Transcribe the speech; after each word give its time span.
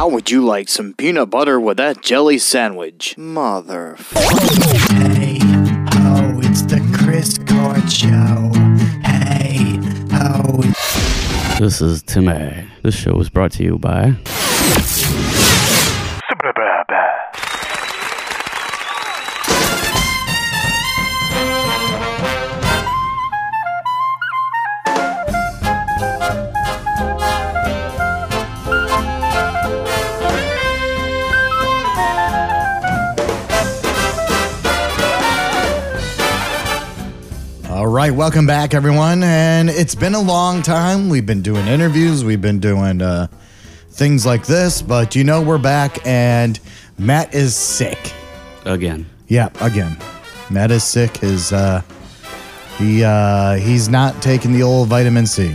How 0.00 0.08
would 0.08 0.30
you 0.30 0.42
like 0.42 0.70
some 0.70 0.94
peanut 0.94 1.28
butter 1.28 1.60
with 1.60 1.76
that 1.76 2.00
jelly 2.00 2.38
sandwich? 2.38 3.18
Mother. 3.18 3.96
Hey, 4.96 5.36
oh, 5.42 6.40
it's 6.42 6.62
the 6.62 6.80
Chris 6.96 7.36
Court 7.36 7.92
Show. 7.92 8.50
Hey, 9.04 9.78
oh, 10.10 10.62
it's 10.64 11.58
This 11.60 11.82
is 11.82 12.02
Timmy. 12.02 12.64
This 12.82 12.94
show 12.94 13.20
is 13.20 13.28
brought 13.28 13.52
to 13.52 13.62
you 13.62 13.76
by. 13.78 14.16
Right, 38.10 38.16
welcome 38.16 38.46
back, 38.46 38.74
everyone. 38.74 39.22
And 39.22 39.68
it's 39.70 39.94
been 39.94 40.14
a 40.14 40.20
long 40.20 40.62
time. 40.62 41.08
We've 41.08 41.26
been 41.26 41.42
doing 41.42 41.66
interviews, 41.66 42.24
we've 42.24 42.40
been 42.40 42.60
doing 42.60 43.02
uh, 43.02 43.26
things 43.90 44.24
like 44.26 44.46
this, 44.46 44.82
but 44.82 45.14
you 45.14 45.24
know, 45.24 45.42
we're 45.42 45.58
back, 45.58 46.04
and 46.06 46.58
Matt 46.98 47.34
is 47.34 47.54
sick. 47.56 48.12
Again. 48.64 49.06
Yeah, 49.28 49.50
again. 49.60 49.96
Matt 50.50 50.70
is 50.70 50.82
sick. 50.84 51.18
His, 51.18 51.52
uh, 51.52 51.82
he, 52.78 53.04
uh, 53.04 53.54
he's 53.56 53.88
not 53.88 54.20
taking 54.22 54.52
the 54.52 54.62
old 54.62 54.88
vitamin 54.88 55.26
C. 55.26 55.54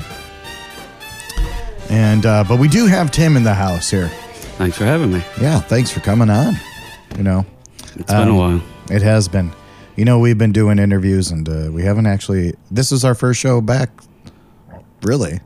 And, 1.90 2.26
uh, 2.26 2.44
but 2.48 2.60
we 2.60 2.68
do 2.68 2.88
have 2.88 3.12
Tim 3.12 3.36
in 3.38 3.44
the 3.44 3.54
house 3.54 3.90
here. 3.92 4.08
Thanks 4.58 4.78
for 4.78 4.86
having 4.86 5.12
me. 5.12 5.22
Yeah, 5.42 5.60
thanks 5.60 5.92
for 5.92 6.00
coming 6.00 6.30
on. 6.30 6.56
You 7.18 7.24
know, 7.24 7.46
It's 7.96 8.12
been 8.12 8.28
a 8.30 8.32
Um, 8.32 8.38
while. 8.38 8.62
It 8.90 9.02
has 9.02 9.28
been. 9.28 9.52
You 9.96 10.04
know, 10.04 10.20
we've 10.20 10.38
been 10.38 10.52
doing 10.52 10.78
interviews 10.78 11.32
and 11.32 11.48
uh, 11.48 11.70
we 11.72 11.84
haven't 11.84 12.06
actually. 12.06 12.54
This 12.70 12.92
is 12.92 13.06
our 13.06 13.16
first 13.16 13.40
show 13.40 13.62
back, 13.62 13.90
really, 15.04 15.40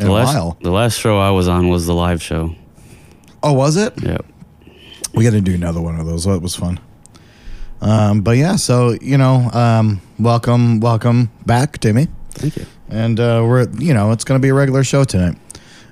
in 0.00 0.06
The 0.06 0.08
a 0.08 0.12
last, 0.12 0.34
while. 0.34 0.56
the 0.62 0.70
last 0.70 0.98
show 0.98 1.18
I 1.18 1.30
was 1.30 1.46
on 1.46 1.68
was 1.68 1.86
the 1.86 1.94
live 1.94 2.22
show. 2.22 2.54
Oh, 3.42 3.52
was 3.52 3.76
it? 3.76 3.92
Yep. 4.02 4.24
We 5.14 5.22
got 5.24 5.30
to 5.32 5.40
do 5.42 5.54
another 5.54 5.82
one 5.82 6.00
of 6.00 6.06
those. 6.06 6.24
That 6.24 6.40
was 6.40 6.56
fun. 6.56 6.80
Um, 7.82 8.22
but 8.22 8.38
yeah, 8.38 8.56
so 8.56 8.96
you 9.02 9.18
know, 9.18 9.50
um, 9.52 10.00
welcome, 10.18 10.80
welcome 10.80 11.30
back, 11.44 11.78
Timmy. 11.80 12.08
Thank 12.30 12.56
you. 12.56 12.66
And 12.88 13.20
uh, 13.20 13.44
we're, 13.46 13.68
you 13.78 13.92
know, 13.92 14.12
it's 14.12 14.24
going 14.24 14.40
to 14.40 14.42
be 14.42 14.48
a 14.48 14.54
regular 14.54 14.82
show 14.82 15.04
tonight. 15.04 15.36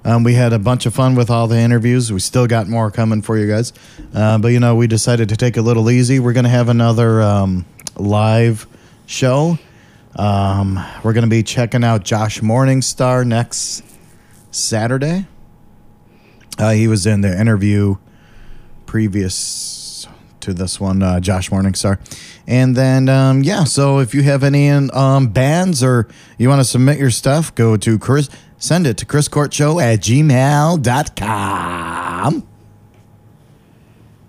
Um, 0.04 0.24
we 0.24 0.34
had 0.34 0.52
a 0.52 0.58
bunch 0.58 0.86
of 0.86 0.94
fun 0.94 1.14
with 1.14 1.30
all 1.30 1.46
the 1.46 1.58
interviews. 1.58 2.12
We 2.12 2.18
still 2.20 2.46
got 2.46 2.68
more 2.68 2.90
coming 2.90 3.22
for 3.22 3.38
you 3.38 3.46
guys. 3.46 3.72
Uh, 4.12 4.38
but, 4.38 4.48
you 4.48 4.58
know, 4.58 4.74
we 4.74 4.86
decided 4.86 5.28
to 5.28 5.36
take 5.36 5.56
a 5.56 5.62
little 5.62 5.90
easy. 5.90 6.18
We're 6.18 6.32
going 6.32 6.44
to 6.44 6.50
have 6.50 6.68
another 6.68 7.22
um, 7.22 7.64
live 7.96 8.66
show. 9.06 9.58
Um, 10.16 10.84
we're 11.04 11.12
going 11.12 11.24
to 11.24 11.30
be 11.30 11.42
checking 11.42 11.84
out 11.84 12.04
Josh 12.04 12.40
Morningstar 12.40 13.26
next 13.26 13.84
Saturday. 14.50 15.26
Uh, 16.58 16.72
he 16.72 16.88
was 16.88 17.06
in 17.06 17.20
the 17.20 17.40
interview 17.40 17.96
previous 18.86 20.06
to 20.40 20.52
this 20.52 20.80
one, 20.80 21.02
uh, 21.02 21.20
Josh 21.20 21.50
Morningstar. 21.50 21.98
And 22.46 22.76
then, 22.76 23.08
um, 23.08 23.42
yeah, 23.42 23.64
so 23.64 24.00
if 24.00 24.14
you 24.14 24.22
have 24.24 24.42
any 24.42 24.68
um, 24.68 25.28
bands 25.28 25.82
or 25.82 26.08
you 26.36 26.48
want 26.48 26.60
to 26.60 26.64
submit 26.64 26.98
your 26.98 27.10
stuff, 27.10 27.54
go 27.54 27.76
to 27.76 27.98
Chris, 27.98 28.28
send 28.62 28.86
it 28.86 28.96
to 28.98 29.04
chriscourtshow 29.04 29.82
at 29.82 30.00
gmail.com. 30.00 30.82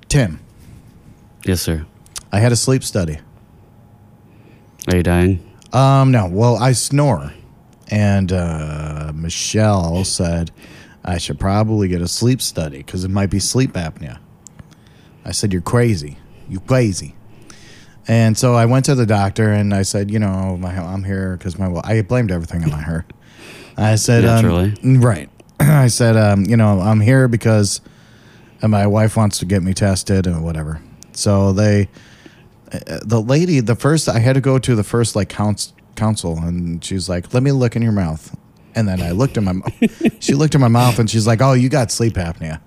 Tim, 0.10 0.40
Yes, 1.46 1.62
sir. 1.62 1.86
I 2.32 2.40
had 2.40 2.52
a 2.52 2.56
sleep 2.56 2.84
study. 2.84 3.20
Are 4.88 4.96
you 4.96 5.04
dying? 5.04 5.52
Um, 5.74 6.12
no, 6.12 6.28
well, 6.28 6.56
I 6.56 6.72
snore. 6.72 7.34
And 7.90 8.32
uh, 8.32 9.12
Michelle 9.14 10.06
said 10.06 10.52
I 11.04 11.18
should 11.18 11.40
probably 11.40 11.90
get 11.90 12.02
a 12.02 12.08
sleep 12.08 12.42
study 12.42 12.78
because 12.78 13.04
it 13.04 13.12
might 13.12 13.30
be 13.30 13.40
sleep 13.40 13.74
apnea. 13.74 14.20
I 15.26 15.32
said, 15.32 15.52
You're 15.52 15.62
crazy. 15.62 16.18
You 16.50 16.60
crazy. 16.62 17.16
And 18.08 18.38
so 18.38 18.56
I 18.56 18.66
went 18.66 18.86
to 18.86 18.96
the 18.96 19.06
doctor 19.06 19.52
and 19.52 19.74
I 19.74 19.82
said, 19.84 20.10
You 20.10 20.20
know, 20.20 20.58
my, 20.58 20.76
I'm 20.78 21.04
here 21.04 21.36
because 21.38 21.60
my, 21.60 21.82
I 21.84 22.02
blamed 22.02 22.32
everything 22.32 22.64
on 22.72 22.80
her. 22.80 23.06
I 23.78 23.96
said, 23.96 24.26
um, 24.26 25.02
right. 25.02 25.30
I 25.60 25.88
said, 25.88 26.16
um, 26.16 26.46
You 26.46 26.58
know, 26.58 26.80
I'm 26.80 27.00
here 27.00 27.28
because 27.28 27.82
my 28.62 28.88
wife 28.88 29.18
wants 29.18 29.40
to 29.40 29.46
get 29.46 29.64
me 29.64 29.74
tested 29.74 30.28
and 30.28 30.44
whatever. 30.44 30.82
So 31.14 31.54
they, 31.54 31.90
the 33.04 33.22
lady, 33.22 33.60
the 33.60 33.76
first 33.76 34.10
I 34.10 34.20
had 34.20 34.34
to 34.34 34.42
go 34.42 34.58
to 34.60 34.76
the 34.76 34.84
first 34.84 35.16
like 35.16 35.30
couns, 35.30 35.74
counsel, 35.96 36.38
and 36.38 36.84
she's 36.84 37.08
like, 37.08 37.34
"Let 37.34 37.44
me 37.44 37.52
look 37.52 37.76
in 37.76 37.82
your 37.82 37.92
mouth," 37.92 38.36
and 38.76 38.88
then 38.88 39.02
I 39.02 39.12
looked 39.12 39.38
in 39.38 39.44
my, 39.44 39.54
mouth. 39.54 39.74
she 40.20 40.34
looked 40.34 40.56
in 40.56 40.62
my 40.62 40.68
mouth, 40.70 40.98
and 41.00 41.10
she's 41.10 41.28
like, 41.28 41.42
"Oh, 41.42 41.54
you 41.54 41.70
got 41.70 41.92
sleep 41.92 42.14
apnea." 42.16 42.62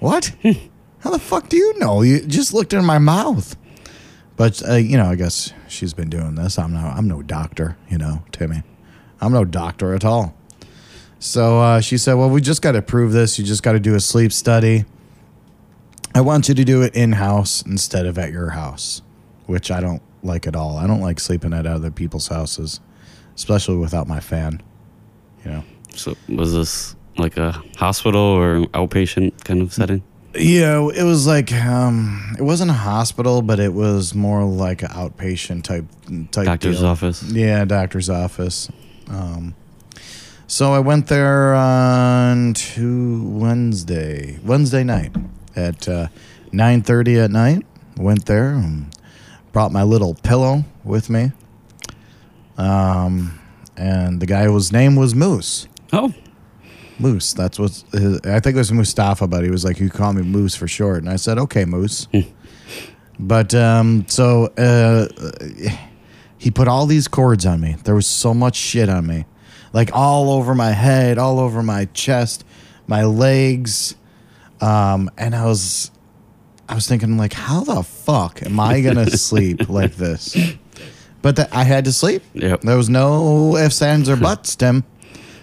What? 0.00 0.34
How 1.00 1.10
the 1.10 1.18
fuck 1.18 1.48
do 1.48 1.56
you 1.56 1.78
know? 1.78 2.02
You 2.02 2.20
just 2.20 2.52
looked 2.52 2.74
in 2.74 2.84
my 2.84 2.98
mouth. 2.98 3.56
But 4.36 4.66
uh, 4.68 4.74
you 4.74 4.96
know, 4.96 5.06
I 5.06 5.14
guess 5.14 5.52
she's 5.68 5.94
been 5.94 6.10
doing 6.10 6.34
this. 6.34 6.58
I'm 6.58 6.72
no, 6.72 6.80
I'm 6.80 7.08
no 7.08 7.22
doctor, 7.22 7.76
you 7.88 7.98
know, 7.98 8.22
Timmy. 8.32 8.62
I'm 9.20 9.32
no 9.32 9.44
doctor 9.44 9.94
at 9.94 10.04
all. 10.04 10.34
So 11.18 11.60
uh, 11.60 11.80
she 11.80 11.98
said, 11.98 12.14
"Well, 12.14 12.30
we 12.30 12.40
just 12.40 12.62
got 12.62 12.72
to 12.72 12.82
prove 12.82 13.12
this. 13.12 13.38
You 13.38 13.44
just 13.44 13.62
got 13.62 13.72
to 13.72 13.80
do 13.80 13.94
a 13.94 14.00
sleep 14.00 14.32
study." 14.32 14.84
I 16.14 16.22
want 16.22 16.48
you 16.48 16.54
to 16.54 16.64
do 16.64 16.82
it 16.82 16.94
in 16.96 17.12
house 17.12 17.62
instead 17.62 18.04
of 18.04 18.18
at 18.18 18.32
your 18.32 18.50
house, 18.50 19.00
which 19.46 19.70
I 19.70 19.80
don't 19.80 20.02
like 20.24 20.46
at 20.46 20.56
all. 20.56 20.76
I 20.76 20.86
don't 20.86 21.00
like 21.00 21.20
sleeping 21.20 21.52
at 21.52 21.66
other 21.66 21.90
people's 21.90 22.26
houses, 22.28 22.80
especially 23.36 23.76
without 23.76 24.08
my 24.08 24.18
fan. 24.18 24.60
You 25.44 25.50
know. 25.52 25.64
So, 25.94 26.16
was 26.28 26.52
this 26.52 26.96
like 27.16 27.36
a 27.36 27.52
hospital 27.76 28.20
or 28.20 28.62
outpatient 28.68 29.44
kind 29.44 29.60
of 29.62 29.72
setting? 29.72 30.02
Yeah, 30.34 30.88
it 30.88 31.02
was 31.02 31.26
like 31.26 31.52
um, 31.52 32.36
it 32.38 32.42
wasn't 32.42 32.70
a 32.70 32.74
hospital, 32.74 33.42
but 33.42 33.58
it 33.60 33.74
was 33.74 34.14
more 34.14 34.44
like 34.44 34.82
an 34.82 34.88
outpatient 34.88 35.64
type 35.64 35.84
type 36.30 36.46
Doctor's 36.46 36.78
deal. 36.78 36.88
office? 36.88 37.22
Yeah, 37.24 37.64
doctor's 37.64 38.08
office. 38.08 38.70
Um, 39.10 39.54
so 40.46 40.72
I 40.72 40.78
went 40.78 41.08
there 41.08 41.54
on 41.54 42.54
to 42.54 43.28
Wednesday, 43.28 44.38
Wednesday 44.44 44.84
night 44.84 45.14
at 45.54 45.88
uh, 45.88 46.08
nine 46.52 46.82
thirty 46.82 47.18
at 47.18 47.30
night. 47.30 47.66
Went 47.96 48.26
there, 48.26 48.50
and 48.54 48.94
brought 49.52 49.72
my 49.72 49.82
little 49.82 50.14
pillow 50.14 50.64
with 50.84 51.10
me. 51.10 51.32
Um, 52.56 53.38
and 53.76 54.20
the 54.20 54.26
guy 54.26 54.44
whose 54.44 54.72
name 54.72 54.96
was 54.96 55.14
Moose. 55.14 55.66
Oh, 55.92 56.12
Moose. 56.98 57.32
That's 57.32 57.58
what 57.58 57.82
I 58.24 58.40
think 58.40 58.54
it 58.54 58.58
was 58.58 58.72
Mustafa, 58.72 59.26
but 59.26 59.44
he 59.44 59.50
was 59.50 59.64
like, 59.64 59.80
"You 59.80 59.90
call 59.90 60.12
me 60.12 60.22
Moose 60.22 60.54
for 60.54 60.68
short." 60.68 60.98
And 60.98 61.08
I 61.10 61.16
said, 61.16 61.38
"Okay, 61.38 61.64
Moose." 61.64 62.06
but 63.18 63.54
um, 63.54 64.04
so 64.08 64.46
uh, 64.58 65.08
he 66.40 66.50
put 66.50 66.68
all 66.68 66.86
these 66.86 67.06
cords 67.06 67.44
on 67.44 67.60
me. 67.60 67.76
There 67.84 67.94
was 67.94 68.06
so 68.06 68.32
much 68.32 68.56
shit 68.56 68.88
on 68.88 69.06
me, 69.06 69.26
like 69.74 69.90
all 69.92 70.30
over 70.30 70.54
my 70.54 70.70
head, 70.70 71.18
all 71.18 71.38
over 71.38 71.62
my 71.62 71.84
chest, 71.92 72.44
my 72.86 73.04
legs, 73.04 73.94
um, 74.62 75.10
and 75.18 75.34
I 75.34 75.44
was, 75.44 75.90
I 76.66 76.74
was 76.74 76.88
thinking 76.88 77.18
like, 77.18 77.34
how 77.34 77.62
the 77.62 77.82
fuck 77.82 78.42
am 78.42 78.58
I 78.58 78.80
gonna 78.80 79.10
sleep 79.10 79.68
like 79.68 79.96
this? 79.96 80.34
But 81.20 81.36
th- 81.36 81.48
I 81.52 81.64
had 81.64 81.84
to 81.84 81.92
sleep. 81.92 82.22
Yep. 82.32 82.62
There 82.62 82.76
was 82.78 82.88
no 82.88 83.58
ifs, 83.58 83.82
ands, 83.82 84.08
or 84.08 84.16
buts, 84.16 84.56
Tim. 84.56 84.84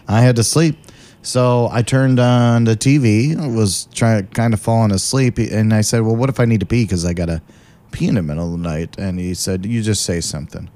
I 0.07 0.22
had 0.22 0.36
to 0.38 0.44
sleep. 0.44 0.77
So 1.22 1.69
I 1.72 1.83
turned 1.83 2.19
on 2.19 2.63
the 2.63 2.75
TV, 2.75 3.36
was 3.56 3.88
trying 3.94 4.25
to 4.25 4.33
kind 4.33 4.56
of 4.56 4.60
falling 4.60 4.92
asleep, 4.92 5.38
and 5.38 5.75
I 5.75 5.81
said, 5.81 6.01
"Well, 6.01 6.16
what 6.16 6.30
if 6.30 6.39
I 6.39 6.45
need 6.45 6.62
to 6.62 6.66
pee? 6.66 6.86
Because 6.86 7.06
I 7.06 7.13
gotta 7.13 7.44
pee 7.92 8.07
in 8.07 8.16
the 8.16 8.24
middle 8.24 8.45
of 8.45 8.60
the 8.60 8.68
night." 8.68 8.95
And 8.98 9.19
he 9.19 9.36
said, 9.36 9.63
"You 9.66 9.83
just 9.83 10.04
say 10.04 10.22
something," 10.22 10.69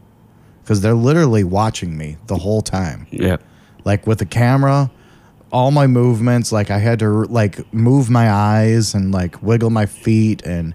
because 0.72 0.80
they're 0.80 0.94
literally 0.94 1.44
watching 1.44 1.98
me 1.98 2.16
the 2.28 2.38
whole 2.38 2.62
time, 2.62 3.06
yeah. 3.12 3.36
like 3.84 4.08
with 4.08 4.20
the 4.20 4.26
camera, 4.26 4.90
all 5.52 5.70
my 5.70 5.86
movements. 5.86 6.54
Like 6.54 6.72
I 6.72 6.78
had 6.78 7.00
to 7.00 7.10
like 7.10 7.74
move 7.74 8.10
my 8.10 8.32
eyes 8.32 8.94
and 8.94 9.12
like 9.12 9.44
wiggle 9.44 9.70
my 9.70 9.86
feet, 9.86 10.44
and 10.44 10.74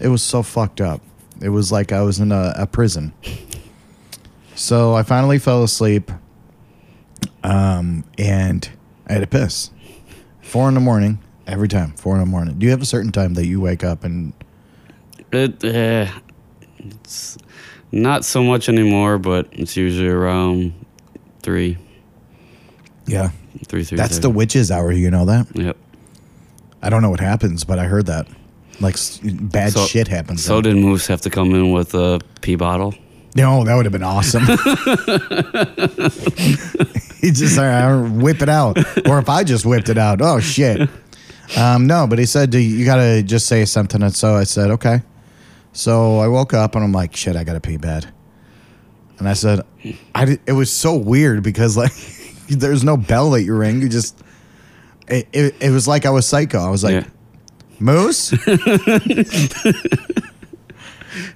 it 0.00 0.08
was 0.08 0.22
so 0.22 0.42
fucked 0.42 0.80
up. 0.80 1.02
It 1.42 1.50
was 1.50 1.70
like 1.70 1.92
I 1.92 2.00
was 2.00 2.20
in 2.20 2.32
a, 2.32 2.54
a 2.56 2.66
prison. 2.66 3.12
So 4.54 4.94
I 4.94 5.02
finally 5.02 5.38
fell 5.38 5.62
asleep, 5.62 6.10
um, 7.42 8.02
and 8.16 8.66
I 9.06 9.12
had 9.12 9.20
to 9.20 9.26
piss. 9.26 9.68
Four 10.40 10.68
in 10.68 10.74
the 10.74 10.80
morning 10.80 11.18
every 11.46 11.68
time. 11.68 11.92
Four 11.96 12.14
in 12.14 12.20
the 12.20 12.26
morning. 12.26 12.58
Do 12.58 12.64
you 12.64 12.70
have 12.70 12.80
a 12.80 12.86
certain 12.86 13.12
time 13.12 13.34
that 13.34 13.44
you 13.44 13.60
wake 13.60 13.84
up 13.84 14.04
and? 14.04 14.32
It, 15.32 15.62
uh, 15.62 16.10
it's 16.78 17.36
not 17.94 18.24
so 18.24 18.42
much 18.42 18.68
anymore, 18.68 19.18
but 19.18 19.48
it's 19.52 19.76
usually 19.76 20.08
around 20.08 20.72
three, 21.42 21.78
Yeah, 23.06 23.30
three, 23.68 23.84
three. 23.84 23.96
that's 23.96 24.18
the 24.18 24.30
witch's 24.30 24.70
hour. 24.70 24.92
You 24.92 25.10
know 25.10 25.24
that? 25.26 25.46
Yep. 25.54 25.76
I 26.82 26.90
don't 26.90 27.02
know 27.02 27.10
what 27.10 27.20
happens, 27.20 27.64
but 27.64 27.78
I 27.78 27.84
heard 27.84 28.06
that 28.06 28.26
like 28.80 28.96
bad 29.22 29.72
So- 29.72 29.86
shit 29.86 30.08
happens. 30.08 30.44
So 30.44 30.60
then. 30.60 30.76
did 30.76 30.84
Moose 30.84 31.06
have 31.06 31.20
to 31.22 31.30
come 31.30 31.54
in 31.54 31.72
with 31.72 31.94
a 31.94 32.20
pee 32.40 32.56
bottle? 32.56 32.94
no, 33.36 33.64
that 33.64 33.74
would 33.74 33.84
have 33.84 33.92
been 33.92 34.04
awesome. 34.04 34.42
he 37.20 37.30
just 37.32 37.58
uh, 37.58 37.98
whip 38.12 38.42
it 38.42 38.48
out, 38.48 38.78
or 39.08 39.18
if 39.18 39.28
I 39.28 39.42
just 39.44 39.64
whipped 39.66 39.88
it 39.88 39.98
out, 39.98 40.20
oh 40.20 40.40
shit. 40.40 40.88
Um, 41.58 41.86
no, 41.86 42.06
but 42.06 42.18
he 42.18 42.24
said 42.24 42.48
"Do 42.48 42.58
you 42.58 42.86
got 42.86 42.96
to 42.96 43.22
just 43.22 43.46
say 43.46 43.66
something, 43.66 44.02
and 44.02 44.14
so 44.16 44.34
I 44.34 44.44
said 44.44 44.70
okay. 44.70 45.02
So 45.74 46.18
I 46.20 46.28
woke 46.28 46.54
up 46.54 46.76
and 46.76 46.84
I'm 46.84 46.92
like, 46.92 47.14
shit, 47.16 47.34
I 47.36 47.42
gotta 47.44 47.60
pee 47.60 47.76
bad. 47.76 48.06
And 49.18 49.28
I 49.28 49.34
said, 49.34 49.60
I 50.14 50.24
did, 50.24 50.40
it 50.46 50.52
was 50.52 50.72
so 50.72 50.96
weird 50.96 51.42
because 51.42 51.76
like 51.76 51.92
there's 52.48 52.84
no 52.84 52.96
bell 52.96 53.30
that 53.32 53.42
you 53.42 53.54
ring. 53.54 53.82
You 53.82 53.88
just 53.88 54.16
it, 55.08 55.28
it, 55.32 55.54
it 55.60 55.70
was 55.70 55.86
like 55.86 56.06
I 56.06 56.10
was 56.10 56.26
psycho. 56.26 56.60
I 56.60 56.70
was 56.70 56.82
like, 56.84 57.04
Yeah. 57.04 57.08
Moose? 57.80 58.30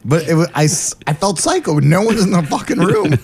but 0.05 0.23
it 0.29 0.35
was, 0.35 0.49
I, 0.55 0.69
I 1.11 1.15
felt 1.15 1.41
psycho. 1.41 1.81
No 1.81 2.03
one's 2.03 2.23
in 2.23 2.31
the 2.31 2.43
fucking 2.45 2.79
room. 2.79 3.19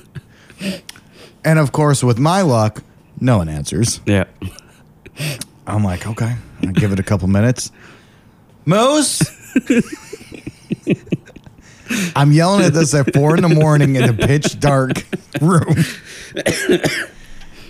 and 1.45 1.59
of 1.61 1.71
course, 1.71 2.03
with 2.03 2.19
my 2.19 2.43
luck, 2.43 2.83
no 3.21 3.39
one 3.39 3.49
answers. 3.49 4.01
Yeah. 4.05 4.25
I'm 5.67 5.85
like, 5.85 6.07
okay, 6.07 6.35
I'll 6.65 6.73
give 6.73 6.93
it 6.93 6.99
a 6.99 7.05
couple 7.05 7.29
minutes. 7.29 7.71
Moose? 8.67 9.23
I'm 12.17 12.33
yelling 12.33 12.65
at 12.65 12.73
this 12.73 12.95
at 12.95 13.13
four 13.13 13.37
in 13.37 13.43
the 13.43 13.49
morning 13.49 13.97
in 13.97 14.05
a 14.05 14.13
pitch 14.13 14.59
dark 14.59 15.05
room. 15.41 15.77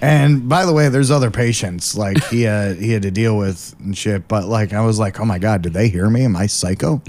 And 0.01 0.49
by 0.49 0.67
the 0.67 0.73
way, 0.73 0.89
there's 0.91 1.11
other 1.11 1.31
patients 1.31 1.97
like 1.97 2.23
he 2.25 2.43
had 2.43 2.77
he 2.77 2.93
had 2.93 3.03
to 3.03 3.11
deal 3.11 3.39
with 3.39 3.75
and 3.79 3.97
shit. 3.97 4.29
But 4.29 4.45
like 4.45 4.73
I 4.73 4.85
was 4.85 4.99
like, 4.99 5.19
oh 5.19 5.25
my 5.25 5.39
god, 5.39 5.63
did 5.63 5.73
they 5.73 5.89
hear 5.89 6.11
me? 6.11 6.25
Am 6.25 6.37
I 6.37 6.47
psycho? 6.47 7.01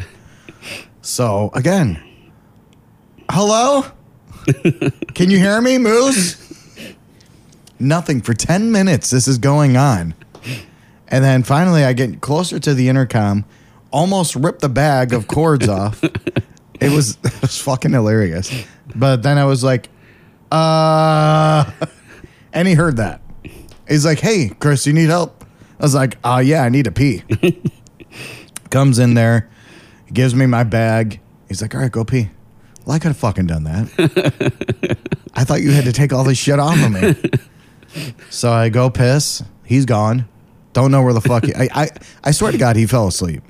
So 1.01 1.51
again, 1.53 2.01
hello, 3.29 3.85
can 5.13 5.29
you 5.29 5.39
hear 5.39 5.61
me, 5.61 5.77
Moose? 5.77 6.41
Nothing 7.79 8.21
for 8.21 8.33
ten 8.33 8.71
minutes. 8.71 9.09
This 9.09 9.27
is 9.27 9.37
going 9.37 9.75
on, 9.75 10.13
and 11.09 11.23
then 11.23 11.43
finally 11.43 11.83
I 11.83 11.91
get 11.93 12.21
closer 12.21 12.59
to 12.59 12.73
the 12.73 12.87
intercom, 12.87 13.43
almost 13.95 14.35
rip 14.35 14.59
the 14.59 14.67
bag 14.67 15.13
of 15.13 15.25
cords 15.27 15.69
off. 15.69 16.03
It 16.03 16.91
was 16.91 17.17
it 17.23 17.41
was 17.41 17.59
fucking 17.61 17.93
hilarious. 17.93 18.51
But 18.93 19.23
then 19.23 19.37
I 19.37 19.45
was 19.45 19.63
like, 19.63 19.87
uh 20.51 21.71
and 22.51 22.67
he 22.67 22.73
heard 22.73 22.97
that. 22.97 23.21
He's 23.87 24.05
like, 24.05 24.19
"Hey, 24.19 24.49
Chris, 24.59 24.85
you 24.85 24.93
need 24.93 25.09
help?" 25.09 25.45
I 25.79 25.83
was 25.83 25.95
like, 25.95 26.17
"Uh, 26.23 26.41
yeah, 26.43 26.63
I 26.63 26.69
need 26.69 26.85
to 26.85 26.91
pee." 26.91 27.23
Comes 28.69 28.99
in 28.99 29.13
there, 29.13 29.49
gives 30.11 30.33
me 30.35 30.45
my 30.45 30.63
bag. 30.63 31.19
He's 31.47 31.61
like, 31.61 31.73
"All 31.75 31.81
right, 31.81 31.91
go 31.91 32.03
pee." 32.03 32.29
Well, 32.85 32.95
I 32.95 32.99
could 32.99 33.09
have 33.09 33.17
fucking 33.17 33.47
done 33.47 33.63
that. 33.65 34.97
I 35.33 35.43
thought 35.43 35.61
you 35.61 35.71
had 35.71 35.85
to 35.85 35.93
take 35.93 36.13
all 36.13 36.23
this 36.23 36.37
shit 36.37 36.59
off 36.59 36.77
of 36.83 36.91
me. 36.91 37.15
So 38.29 38.51
I 38.51 38.69
go 38.69 38.89
piss. 38.89 39.41
He's 39.63 39.85
gone. 39.85 40.27
Don't 40.73 40.91
know 40.91 41.01
where 41.03 41.13
the 41.13 41.21
fuck. 41.21 41.45
He, 41.45 41.55
I, 41.55 41.69
I 41.73 41.89
I 42.25 42.31
swear 42.31 42.51
to 42.51 42.57
God, 42.57 42.75
he 42.75 42.85
fell 42.85 43.07
asleep. 43.07 43.41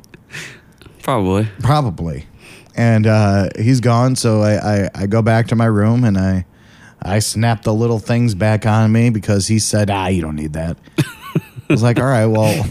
Probably. 1.02 1.48
Probably. 1.62 2.28
And 2.76 3.08
uh, 3.08 3.50
he's 3.58 3.80
gone, 3.80 4.16
so 4.16 4.42
I, 4.42 4.84
I, 4.86 4.90
I 4.96 5.06
go 5.08 5.22
back 5.22 5.48
to 5.48 5.56
my 5.56 5.66
room 5.66 6.04
and 6.04 6.18
I 6.18 6.46
I 7.02 7.20
snap 7.20 7.62
the 7.62 7.74
little 7.74 8.00
things 8.00 8.34
back 8.34 8.66
on 8.66 8.92
me 8.92 9.12
because 9.12 9.48
he 9.48 9.60
said, 9.60 9.92
ah, 9.92 10.08
you 10.08 10.22
don't 10.22 10.36
need 10.36 10.54
that. 10.54 10.78
I 10.98 11.04
was 11.70 11.84
like, 11.84 12.00
all 12.00 12.06
right, 12.06 12.26
well. 12.26 12.66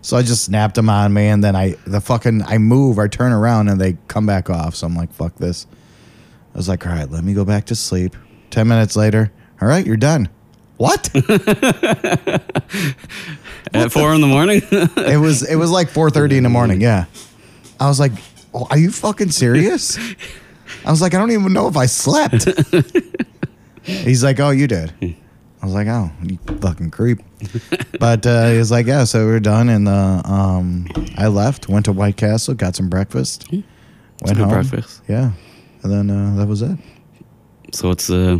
So 0.00 0.16
I 0.16 0.22
just 0.22 0.44
snapped 0.44 0.74
them 0.76 0.88
on 0.88 1.12
me, 1.12 1.26
and 1.28 1.42
then 1.42 1.56
I 1.56 1.76
the 1.86 2.00
fucking 2.00 2.42
I 2.42 2.58
move, 2.58 2.98
I 2.98 3.08
turn 3.08 3.32
around, 3.32 3.68
and 3.68 3.80
they 3.80 3.96
come 4.08 4.26
back 4.26 4.50
off. 4.50 4.76
So 4.76 4.86
I'm 4.86 4.94
like, 4.94 5.12
fuck 5.12 5.36
this. 5.36 5.66
I 6.54 6.58
was 6.58 6.68
like, 6.68 6.86
all 6.86 6.92
right, 6.92 7.10
let 7.10 7.24
me 7.24 7.34
go 7.34 7.44
back 7.44 7.64
to 7.66 7.74
sleep. 7.74 8.14
Ten 8.50 8.68
minutes 8.68 8.94
later, 8.94 9.32
all 9.60 9.68
right, 9.68 9.84
you're 9.84 9.96
done. 9.96 10.28
What? 10.76 11.08
At 13.74 13.92
four 13.92 14.12
in 14.14 14.20
the 14.20 14.26
morning? 14.26 14.62
it 14.70 15.20
was 15.20 15.42
it 15.48 15.56
was 15.56 15.70
like 15.70 15.88
4:30 15.88 16.32
in 16.38 16.42
the 16.42 16.48
morning. 16.48 16.80
Yeah, 16.80 17.04
I 17.80 17.88
was 17.88 18.00
like, 18.00 18.12
oh, 18.54 18.66
"Are 18.70 18.78
you 18.78 18.90
fucking 18.90 19.30
serious?" 19.30 19.98
I 20.84 20.90
was 20.90 21.00
like, 21.00 21.14
"I 21.14 21.18
don't 21.18 21.30
even 21.30 21.52
know 21.52 21.68
if 21.68 21.76
I 21.76 21.86
slept." 21.86 22.48
He's 23.82 24.22
like, 24.22 24.38
"Oh, 24.40 24.50
you 24.50 24.66
did." 24.66 24.92
I 25.00 25.64
was 25.66 25.74
like, 25.74 25.86
"Oh, 25.88 26.10
you 26.22 26.38
fucking 26.60 26.90
creep." 26.90 27.20
But 27.98 28.26
uh, 28.26 28.50
he 28.50 28.58
was 28.58 28.70
like, 28.70 28.86
"Yeah." 28.86 29.04
So 29.04 29.24
we 29.26 29.32
were 29.32 29.40
done, 29.40 29.68
and 29.68 29.88
uh, 29.88 30.22
um, 30.24 30.86
I 31.16 31.28
left, 31.28 31.68
went 31.68 31.84
to 31.86 31.92
White 31.92 32.16
Castle, 32.16 32.54
got 32.54 32.74
some 32.76 32.88
breakfast, 32.88 33.50
went 33.50 33.64
good 34.26 34.36
home. 34.38 34.48
breakfast. 34.48 35.02
Yeah, 35.08 35.32
and 35.82 35.92
then 35.92 36.10
uh, 36.10 36.34
that 36.36 36.46
was 36.46 36.62
it. 36.62 36.78
so 37.72 37.90
it's 37.90 38.10
uh, 38.10 38.38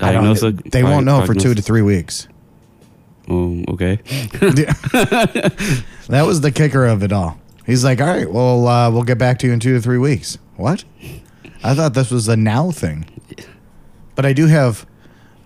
I 0.00 0.12
don't- 0.12 0.24
diagnosis? 0.24 0.54
they 0.70 0.82
won't 0.82 1.06
know 1.06 1.24
for 1.26 1.34
two 1.34 1.54
to 1.54 1.62
three 1.62 1.82
weeks. 1.82 2.28
Oh, 3.28 3.62
okay. 3.68 4.00
That 6.08 6.24
was 6.26 6.40
the 6.40 6.50
kicker 6.52 6.84
of 6.84 7.02
it 7.02 7.12
all. 7.12 7.38
He's 7.64 7.84
like, 7.84 8.00
all 8.00 8.06
right, 8.08 8.30
well, 8.30 8.66
uh, 8.66 8.90
we'll 8.90 9.04
get 9.04 9.18
back 9.18 9.38
to 9.38 9.46
you 9.46 9.52
in 9.52 9.60
two 9.60 9.74
to 9.74 9.80
three 9.80 9.98
weeks. 9.98 10.36
What? 10.56 10.84
I 11.62 11.74
thought 11.74 11.94
this 11.94 12.10
was 12.10 12.28
a 12.28 12.36
now 12.36 12.70
thing. 12.70 13.06
But 14.14 14.26
I 14.26 14.32
do 14.32 14.46
have, 14.48 14.84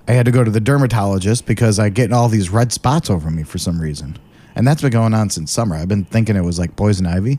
I 0.08 0.12
had 0.12 0.25
to 0.26 0.32
go 0.32 0.43
to 0.43 0.50
the 0.50 0.61
dermatologist 0.61 1.46
because 1.46 1.78
I 1.78 1.88
get 1.90 2.12
all 2.12 2.28
these 2.28 2.50
red 2.50 2.73
spots 2.73 3.11
over 3.11 3.31
me 3.31 3.43
for 3.43 3.58
some 3.58 3.81
reason. 3.81 4.19
And 4.56 4.67
that's 4.67 4.81
been 4.82 4.90
going 4.90 5.12
on 5.14 5.29
since 5.31 5.52
summer. 5.52 5.76
I've 5.76 5.88
been 5.88 6.05
thinking 6.05 6.37
it 6.37 6.44
was 6.44 6.58
like 6.58 6.75
poison 6.75 7.06
ivy. 7.06 7.38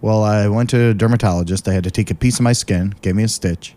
Well, 0.00 0.22
I 0.24 0.48
went 0.48 0.68
to 0.70 0.88
a 0.90 0.94
dermatologist. 0.94 1.68
I 1.68 1.72
had 1.72 1.84
to 1.84 1.90
take 1.90 2.10
a 2.10 2.14
piece 2.14 2.38
of 2.38 2.42
my 2.42 2.52
skin, 2.52 2.94
gave 3.00 3.14
me 3.14 3.22
a 3.22 3.28
stitch. 3.28 3.74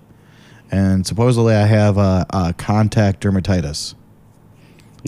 And 0.71 1.06
supposedly 1.07 1.53
I 1.53 1.65
have 1.68 1.97
a, 1.97 2.25
a 2.31 2.53
contact 2.57 3.23
dermatitis. 3.23 3.94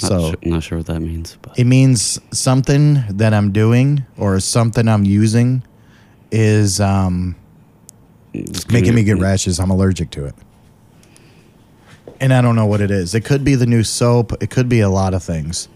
Not, 0.02 0.08
So 0.10 0.30
sure, 0.30 0.38
not 0.44 0.64
sure 0.64 0.78
what 0.80 0.88
that 0.88 1.00
means, 1.00 1.38
but 1.42 1.58
it 1.58 1.66
means 1.66 2.20
something 2.32 3.04
that 3.10 3.34
I'm 3.34 3.52
doing 3.52 4.06
or 4.18 4.40
something 4.40 4.88
I'm 4.88 5.04
using 5.06 5.64
is 6.32 6.80
um, 6.80 7.36
making 8.72 8.96
me 8.96 9.04
get 9.04 9.18
rashes. 9.18 9.60
I'm 9.60 9.70
allergic 9.70 10.12
to 10.12 10.26
it. 10.26 10.36
And 12.22 12.34
I 12.34 12.42
don't 12.42 12.56
know 12.56 12.66
what 12.66 12.82
it 12.82 12.92
is. 12.92 13.16
It 13.16 13.24
could 13.24 13.44
be 13.44 13.56
the 13.56 13.66
new 13.66 13.84
soap. 13.84 14.34
It 14.42 14.50
could 14.50 14.68
be 14.68 14.82
a 14.82 14.90
lot 14.90 15.14
of 15.14 15.24
things, 15.24 15.70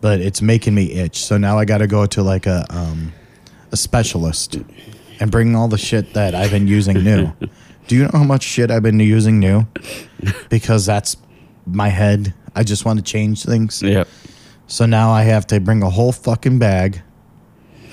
but 0.00 0.20
it's 0.20 0.42
making 0.42 0.74
me 0.74 0.92
itch. 0.92 1.24
So 1.24 1.38
now 1.38 1.58
I 1.58 1.64
got 1.64 1.78
to 1.78 1.86
go 1.86 2.04
to 2.06 2.22
like 2.22 2.46
a 2.46 2.66
um, 2.68 3.12
a 3.72 3.76
specialist 3.76 4.58
and 5.20 5.30
bring 5.30 5.56
all 5.56 5.68
the 5.68 5.78
shit 5.78 6.12
that 6.14 6.34
I've 6.34 6.50
been 6.50 6.68
using 6.68 7.02
new. 7.02 7.32
Do 7.88 7.96
you 7.96 8.04
know 8.04 8.10
how 8.12 8.24
much 8.24 8.42
shit 8.42 8.70
I've 8.70 8.82
been 8.82 9.00
using 9.00 9.38
new? 9.40 9.66
Because 10.50 10.84
that's 10.84 11.16
my 11.64 11.88
head. 11.88 12.34
I 12.58 12.64
just 12.64 12.84
want 12.84 12.98
to 12.98 13.04
change 13.04 13.44
things. 13.44 13.80
Yeah. 13.82 14.02
So 14.66 14.84
now 14.84 15.12
I 15.12 15.22
have 15.22 15.46
to 15.46 15.60
bring 15.60 15.80
a 15.84 15.88
whole 15.88 16.10
fucking 16.10 16.58
bag 16.58 17.00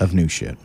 of 0.00 0.12
new 0.12 0.26
shit. 0.26 0.58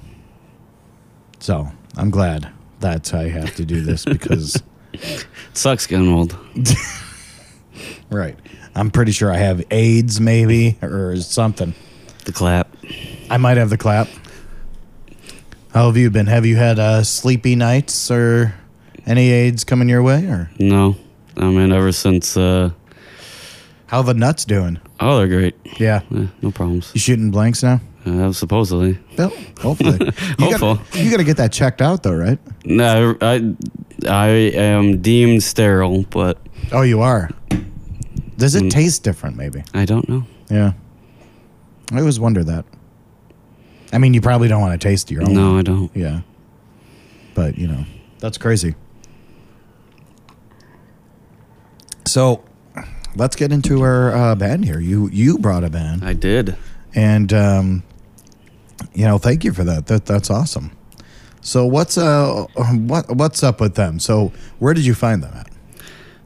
So 1.40 1.70
I'm 1.96 2.10
glad 2.10 2.50
that 2.80 3.14
I 3.14 3.30
have 3.30 3.56
to 3.58 3.64
do 3.64 3.82
this 3.82 4.04
because, 4.04 4.62
It 4.92 5.28
sucks 5.54 5.86
getting 5.86 6.08
old. 6.08 6.36
right, 8.10 8.38
I'm 8.74 8.90
pretty 8.90 9.12
sure 9.12 9.32
I 9.32 9.38
have 9.38 9.64
AIDS 9.70 10.20
maybe 10.20 10.80
or 10.82 11.16
something. 11.18 11.76
The 12.26 12.32
clap. 12.32 12.76
I 13.30 13.38
might 13.38 13.58
have 13.58 13.70
the 13.70 13.78
clap. 13.78 14.08
How 15.76 15.86
have 15.86 15.96
you 15.96 16.10
been? 16.10 16.26
Have 16.26 16.48
you 16.48 16.56
had 16.56 16.80
uh, 16.80 17.04
sleepy 17.04 17.56
nights 17.56 18.10
or 18.10 18.56
any 19.06 19.30
AIDS 19.30 19.64
coming 19.64 19.90
your 19.90 20.02
way? 20.02 20.26
Or 20.26 20.50
No. 20.58 20.96
I 21.38 21.46
mean, 21.46 21.72
ever 21.72 21.92
since, 21.92 22.36
uh, 22.36 22.72
how 23.92 24.02
the 24.02 24.14
nuts 24.14 24.46
doing? 24.46 24.80
oh, 25.02 25.18
they're 25.18 25.28
great. 25.28 25.56
Yeah, 25.80 26.02
Eh, 26.16 26.28
no 26.42 26.52
problems. 26.52 26.92
you 26.94 27.00
shooting 27.02 27.30
blanks 27.30 27.62
now? 27.62 27.82
Uh, 28.06 28.32
supposedly. 28.32 28.98
Well, 29.18 29.32
hopefully. 29.60 30.00
You 30.40 30.46
Hopeful. 30.46 30.76
Gotta, 30.76 31.04
you 31.04 31.12
got 31.12 31.18
to 31.18 31.24
get 31.26 31.38
that 31.38 31.52
checked 31.52 31.82
out 31.82 32.02
though, 32.04 32.16
right? 32.16 32.40
No, 32.66 33.16
I, 33.22 33.54
I 34.08 34.28
am 34.56 35.02
deemed 35.02 35.44
sterile, 35.44 36.04
but 36.10 36.38
Oh, 36.72 36.82
you 36.84 37.02
are. 37.02 37.30
Does 38.38 38.56
it 38.56 38.64
Mm. 38.64 38.70
taste 38.72 39.04
different? 39.04 39.36
Maybe. 39.38 39.64
I 39.74 39.86
don't 39.86 40.08
know. 40.10 40.24
Yeah. 40.50 40.74
I 41.92 42.00
always 42.00 42.20
wonder 42.20 42.44
that. 42.46 42.66
I 43.94 43.98
mean, 43.98 44.14
you 44.14 44.22
probably 44.22 44.48
don't 44.48 44.62
want 44.62 44.80
to 44.80 44.88
taste 44.88 45.12
your 45.12 45.24
own. 45.24 45.34
No, 45.34 45.58
I 45.58 45.62
don't. 45.62 45.92
Yeah. 45.94 46.22
But, 47.36 47.58
you 47.58 47.68
know, 47.68 47.84
that's 48.20 48.38
crazy. 48.38 48.74
So, 52.06 52.44
let's 53.16 53.36
get 53.36 53.52
into 53.52 53.82
our 53.82 54.14
uh, 54.14 54.36
band 54.36 54.66
here. 54.66 54.80
You 54.80 55.10
you 55.12 55.38
brought 55.38 55.64
a 55.64 55.70
band, 55.70 56.04
I 56.04 56.14
did. 56.14 56.56
and 56.96 57.32
um, 57.34 57.84
you 58.94 59.06
know, 59.06 59.18
thank 59.18 59.44
you 59.44 59.54
for 59.54 59.64
that. 59.64 59.88
That 59.88 60.06
that's 60.06 60.30
awesome. 60.30 60.72
So, 61.42 61.66
what's 61.66 61.98
uh 61.98 62.46
what 62.56 63.16
what's 63.16 63.44
up 63.44 63.60
with 63.60 63.76
them? 63.76 64.00
So, 64.00 64.32
where 64.60 64.74
did 64.74 64.86
you 64.86 64.94
find 64.94 65.24
them 65.24 65.34
at? 65.36 65.48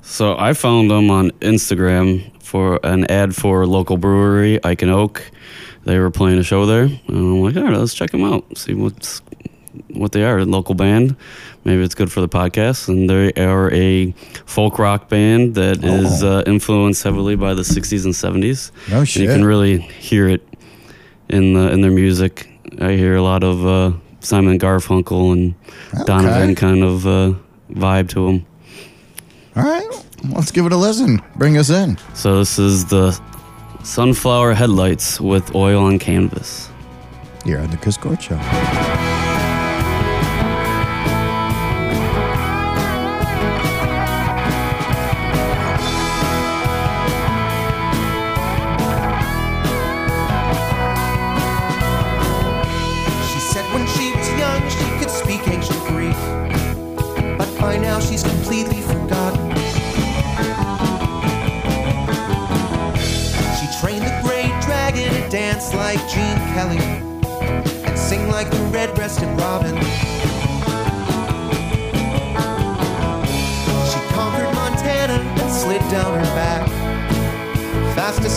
So 0.01 0.37
I 0.37 0.53
found 0.53 0.91
them 0.91 1.09
on 1.09 1.31
Instagram 1.41 2.31
for 2.43 2.79
an 2.85 3.09
ad 3.09 3.35
for 3.35 3.63
a 3.63 3.65
local 3.67 3.97
brewery, 3.97 4.63
Ike 4.63 4.83
and 4.83 4.91
Oak. 4.91 5.31
they 5.85 5.97
were 5.97 6.11
playing 6.11 6.37
a 6.37 6.43
show 6.43 6.67
there. 6.67 6.83
And 6.83 6.99
I'm 7.07 7.41
like, 7.41 7.55
all 7.57 7.63
right, 7.63 7.73
let's 7.73 7.95
check 7.95 8.11
them 8.11 8.23
out, 8.23 8.55
see 8.55 8.75
what's 8.75 9.21
what 9.93 10.11
they 10.11 10.23
are. 10.23 10.39
A 10.39 10.45
local 10.45 10.75
band. 10.75 11.15
Maybe 11.63 11.83
it's 11.83 11.95
good 11.95 12.11
for 12.11 12.21
the 12.21 12.29
podcast. 12.29 12.87
And 12.87 13.09
they 13.09 13.31
are 13.33 13.71
a 13.73 14.11
folk 14.45 14.77
rock 14.79 15.09
band 15.09 15.55
that 15.55 15.83
is 15.83 16.23
Oh. 16.23 16.39
uh, 16.39 16.43
influenced 16.45 17.03
heavily 17.03 17.35
by 17.35 17.53
the 17.53 17.63
60s 17.63 18.05
and 18.05 18.13
70s. 18.13 18.71
No 18.89 18.99
And 18.99 19.07
shit. 19.09 19.23
you 19.23 19.29
can 19.29 19.43
really 19.43 19.79
hear 19.79 20.27
it 20.27 20.47
in 21.29 21.53
the 21.53 21.71
in 21.71 21.81
their 21.81 21.91
music. 21.91 22.47
I 22.79 22.91
hear 22.93 23.15
a 23.15 23.21
lot 23.21 23.43
of 23.43 23.65
uh, 23.65 23.91
Simon 24.19 24.57
Garfunkel 24.59 25.31
and 25.33 25.55
Donovan 26.05 26.55
kind 26.55 26.83
of 26.83 27.05
uh, 27.07 27.33
vibe 27.71 28.09
to 28.09 28.25
them. 28.27 28.45
All 29.55 29.63
right, 29.63 29.87
let's 30.35 30.51
give 30.51 30.65
it 30.65 30.71
a 30.73 30.77
listen. 30.77 31.21
Bring 31.37 31.57
us 31.57 31.69
in. 31.69 31.97
So 32.13 32.39
this 32.39 32.59
is 32.59 32.85
the 32.85 33.17
sunflower 33.83 34.53
headlights 34.53 35.21
with 35.21 35.55
oil 35.55 35.83
on 35.85 35.97
canvas. 35.99 36.69
You're 37.45 37.61
on 37.61 37.69
the 37.69 37.77
Chris 37.77 37.97
Kiskort 37.97 38.19
Show. 38.21 39.14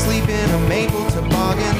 Fast 0.09 0.23
asleep 0.23 0.29
in 0.29 0.51
a 0.51 0.69
maple 0.69 1.05
toboggan. 1.11 1.77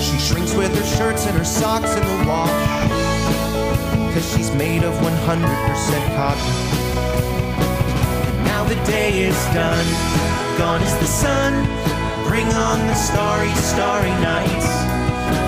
She 0.00 0.18
shrinks 0.18 0.54
with 0.54 0.74
her 0.74 0.96
shirts 0.96 1.26
and 1.26 1.36
her 1.36 1.44
socks 1.44 1.94
in 1.94 2.02
the 2.02 2.28
wash. 2.28 2.50
Cause 4.14 4.32
she's 4.34 4.50
made 4.54 4.82
of 4.82 4.94
100% 4.94 6.16
cotton. 6.16 6.42
And 8.26 8.44
now 8.44 8.64
the 8.64 8.76
day 8.86 9.22
is 9.22 9.36
done. 9.54 9.86
Gone 10.58 10.82
is 10.82 10.94
the 10.98 11.06
sun. 11.06 11.52
Bring 12.26 12.46
on 12.46 12.86
the 12.86 12.94
starry, 12.94 13.52
starry 13.56 14.10
nights. 14.22 14.68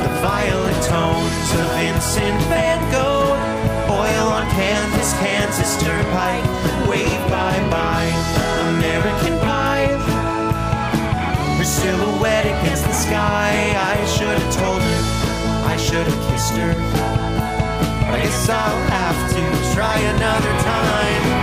The 0.02 0.12
violet 0.20 0.82
tones 0.84 1.52
of 1.54 1.66
Vincent 1.76 2.42
van 2.44 2.92
Gogh. 2.92 3.07
Canvas, 4.56 5.12
Kansas 5.20 5.82
turnpike. 5.82 6.44
Wave 6.88 7.24
bye 7.28 7.60
bye. 7.70 8.10
American 8.76 9.38
pie. 9.40 9.86
Her 11.58 11.64
silhouette 11.64 12.46
against 12.46 12.84
the 12.84 12.92
sky. 12.92 13.52
I 13.92 14.04
should 14.06 14.38
have 14.38 14.54
told 14.54 14.80
her, 14.80 15.00
I 15.72 15.76
should 15.76 16.06
have 16.06 16.20
kissed 16.30 16.54
her. 16.54 16.72
I 18.12 18.20
guess 18.22 18.48
I'll 18.48 18.82
have 18.90 19.18
to 19.34 19.74
try 19.74 19.98
another 19.98 20.52
time. 20.62 21.37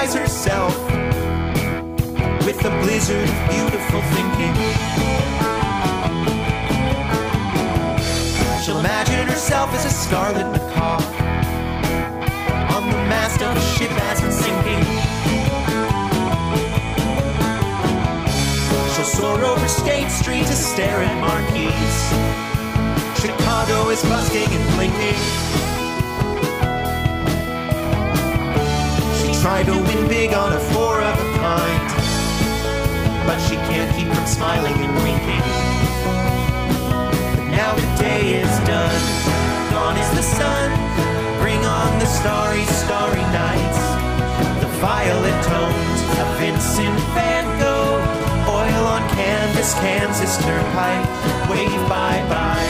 Surprise 0.00 0.14
herself 0.14 0.74
with 2.46 2.64
a 2.64 2.70
blizzard 2.82 3.28
of 3.28 3.48
beautiful 3.50 4.00
thinking. 4.14 4.54
She'll 8.62 8.78
imagine 8.78 9.28
herself 9.28 9.72
as 9.74 9.84
a 9.84 9.90
scarlet 9.90 10.46
macaw 10.52 11.00
on 12.76 12.88
the 12.88 12.96
mast 13.12 13.42
of 13.42 13.54
a 13.54 13.60
ship 13.60 13.90
as 14.08 14.24
it's 14.24 14.36
sinking. 14.36 14.84
She'll 18.94 19.04
soar 19.04 19.44
over 19.44 19.68
State 19.68 20.10
Street 20.10 20.46
to 20.46 20.56
stare 20.56 21.02
at 21.02 21.20
marquees. 21.20 21.96
Chicago 23.20 23.90
is 23.90 24.02
busking 24.04 24.48
and 24.48 24.76
blinking. 24.76 25.69
Tried 29.40 29.64
to 29.64 29.72
win 29.72 30.06
big 30.06 30.34
on 30.34 30.52
a 30.52 30.60
four 30.60 31.00
of 31.00 31.16
a 31.16 31.28
kind, 31.40 31.88
but 33.26 33.38
she 33.48 33.56
can't 33.72 33.88
keep 33.96 34.06
from 34.12 34.26
smiling 34.26 34.74
and 34.74 34.94
winking. 35.00 35.44
But 37.32 37.48
now 37.48 37.72
the 37.74 37.88
day 37.96 38.36
is 38.36 38.54
done, 38.68 39.00
gone 39.72 39.96
is 39.96 40.10
the 40.12 40.22
sun. 40.22 40.68
Bring 41.40 41.64
on 41.64 41.98
the 41.98 42.04
starry, 42.04 42.64
starry 42.84 43.24
nights, 43.32 43.80
the 44.60 44.68
violet 44.76 45.38
tones 45.48 46.00
of 46.20 46.28
Vincent 46.36 47.00
van 47.16 47.48
Gogh. 47.58 47.96
Oil 48.44 48.84
on 48.92 49.08
canvas, 49.16 49.72
Kansas 49.80 50.36
turnpike, 50.44 51.08
wave 51.48 51.88
bye 51.88 52.20
bye, 52.28 52.68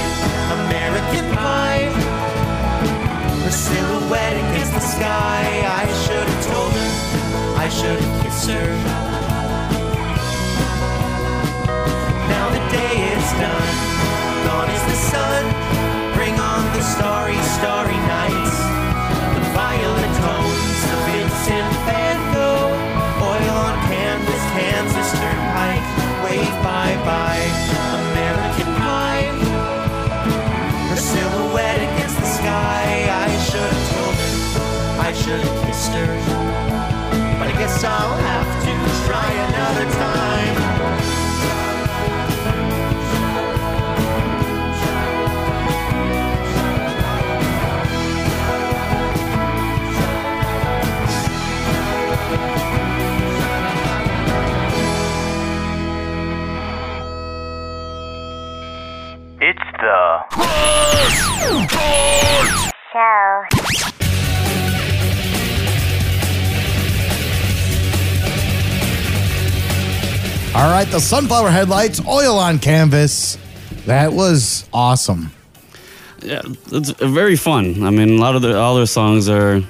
American 0.54 1.34
pie. 1.34 1.99
Silhouette 4.10 4.50
against 4.50 4.72
the 4.72 4.80
sky. 4.80 5.62
I 5.82 5.86
should 6.02 6.26
have 6.26 6.44
told 6.46 6.72
her. 6.72 6.90
I 7.56 7.68
should 7.68 8.00
have 8.00 8.22
kissed 8.24 8.50
her. 8.50 8.66
Now 12.28 12.50
the 12.50 12.58
day 12.74 12.94
is 13.14 13.30
done. 13.38 13.70
Gone 14.46 14.70
is 14.70 14.82
the 14.90 14.98
sun. 15.12 15.44
Bring 16.16 16.34
on 16.40 16.64
the 16.74 16.82
starry, 16.82 17.36
starry 17.54 17.94
nights. 17.94 18.69
Should 35.92 36.08
have 36.08 36.22
kissed 36.22 36.30
her. 36.30 37.38
But 37.38 37.48
I 37.48 37.52
guess 37.58 37.84
I'll 37.84 38.16
have 38.16 38.50
to 38.64 38.72
try 39.06 39.28
another 39.48 39.86
time. 39.90 40.56
It's 59.42 59.66
the 59.80 60.00
show. 62.92 63.29
All 70.60 70.68
right, 70.70 70.86
the 70.86 71.00
sunflower 71.00 71.48
headlights, 71.50 72.04
oil 72.06 72.36
on 72.38 72.58
canvas. 72.58 73.38
That 73.86 74.12
was 74.12 74.68
awesome. 74.74 75.30
Yeah, 76.22 76.42
it's 76.70 76.90
very 76.90 77.36
fun. 77.36 77.82
I 77.82 77.88
mean, 77.88 78.10
a 78.18 78.20
lot 78.20 78.36
of 78.36 78.42
the 78.42 78.58
all 78.58 78.74
their 78.76 78.84
songs 78.84 79.26
are 79.30 79.60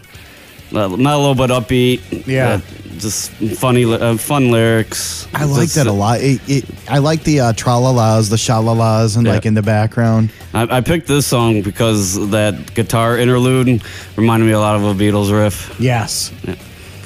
not 0.73 0.91
a 0.91 0.97
little 0.97 1.37
bit 1.37 1.51
upbeat. 1.51 2.27
Yeah. 2.27 2.55
uh, 2.55 2.61
just 2.99 3.31
funny, 3.31 3.85
uh, 3.85 4.17
fun 4.17 4.51
lyrics. 4.51 5.29
I 5.33 5.45
like 5.45 5.63
Just- 5.63 5.77
that 5.77 5.87
a 5.87 5.93
lot. 5.93 6.21
It, 6.23 6.41
it, 6.49 6.65
I 6.89 6.99
like 6.99 7.23
the 7.23 7.39
uh, 7.41 7.53
tralalas, 7.53 8.29
the 8.29 8.35
shalalas, 8.37 9.17
and 9.17 9.27
Yeah. 9.27 9.35
like 9.35 9.47
in 9.47 9.55
the 9.55 9.63
background. 9.63 10.33
I, 10.53 10.79
I 10.79 10.81
picked 10.81 11.07
this 11.07 11.25
song 11.25 11.63
because 11.63 12.31
that 12.31 12.75
guitar 12.75 13.17
interlude 13.17 13.83
reminded 14.17 14.47
me 14.47 14.53
a 14.53 14.59
lot 14.61 14.75
of 14.75 14.83
a 14.83 14.93
Beatles 15.01 15.31
riff. 15.33 15.77
Yes. 15.79 16.33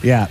Yeah. 0.02 0.28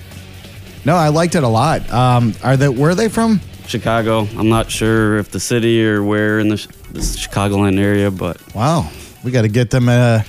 No, 0.86 0.96
I 0.96 1.10
liked 1.10 1.36
it 1.36 1.44
a 1.44 1.48
lot. 1.48 1.90
Um, 1.92 2.34
are 2.44 2.58
they? 2.58 2.70
Where 2.70 2.92
are 2.92 2.96
they 2.96 3.10
from? 3.10 3.40
Chicago. 3.68 4.28
I'm 4.38 4.50
not 4.50 4.70
sure 4.70 5.18
if 5.18 5.32
the 5.32 5.40
city 5.40 5.86
or 5.86 6.04
where 6.04 6.40
in 6.40 6.50
the, 6.50 6.56
the 6.92 7.00
Chicagoland 7.00 7.80
area, 7.80 8.12
but 8.12 8.54
Wow, 8.54 8.90
we 9.24 9.32
got 9.32 9.44
to 9.44 9.48
get 9.48 9.70
them. 9.70 9.90
Uh, 9.90 10.24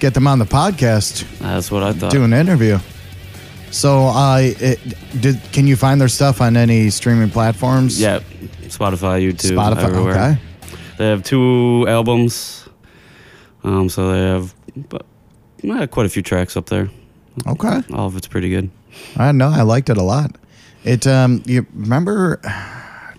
get 0.00 0.12
them 0.12 0.26
on 0.26 0.38
the 0.38 0.44
podcast. 0.44 1.24
that's 1.38 1.70
what 1.70 1.82
I 1.82 1.92
thought. 1.92 2.10
do 2.12 2.24
an 2.24 2.32
interview. 2.32 2.78
So, 3.70 4.06
uh, 4.06 4.38
it, 4.40 4.78
did 5.20 5.40
can 5.52 5.66
you 5.66 5.76
find 5.76 6.00
their 6.00 6.08
stuff 6.08 6.40
on 6.40 6.56
any 6.56 6.90
streaming 6.90 7.30
platforms? 7.30 8.00
Yeah, 8.00 8.20
Spotify, 8.68 9.22
YouTube, 9.22 9.56
Spotify. 9.56 9.82
everywhere. 9.82 10.14
Okay. 10.14 10.38
They 10.98 11.06
have 11.08 11.24
two 11.24 11.86
albums, 11.88 12.68
um, 13.64 13.88
so 13.88 14.12
they 14.12 14.20
have 14.20 14.54
but, 14.88 15.90
quite 15.90 16.06
a 16.06 16.08
few 16.08 16.22
tracks 16.22 16.56
up 16.56 16.66
there. 16.66 16.88
Okay. 17.46 17.82
All 17.92 18.06
of 18.06 18.16
it's 18.16 18.28
pretty 18.28 18.48
good. 18.48 18.70
I 19.16 19.32
know. 19.32 19.48
I 19.48 19.62
liked 19.62 19.88
it 19.90 19.96
a 19.96 20.02
lot. 20.02 20.36
It. 20.84 21.06
Um. 21.06 21.42
You 21.46 21.66
remember? 21.72 22.40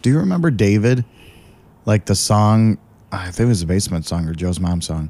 Do 0.01 0.10
you 0.10 0.20
remember 0.20 0.51
David? 0.51 1.05
Like 1.86 2.05
the 2.05 2.15
song. 2.15 2.77
I 3.12 3.32
think 3.32 3.46
it 3.46 3.50
was 3.50 3.62
a 3.62 3.65
basement 3.67 4.05
song 4.05 4.27
or 4.27 4.34
Joe's 4.34 4.60
mom 4.60 4.82
song. 4.82 5.10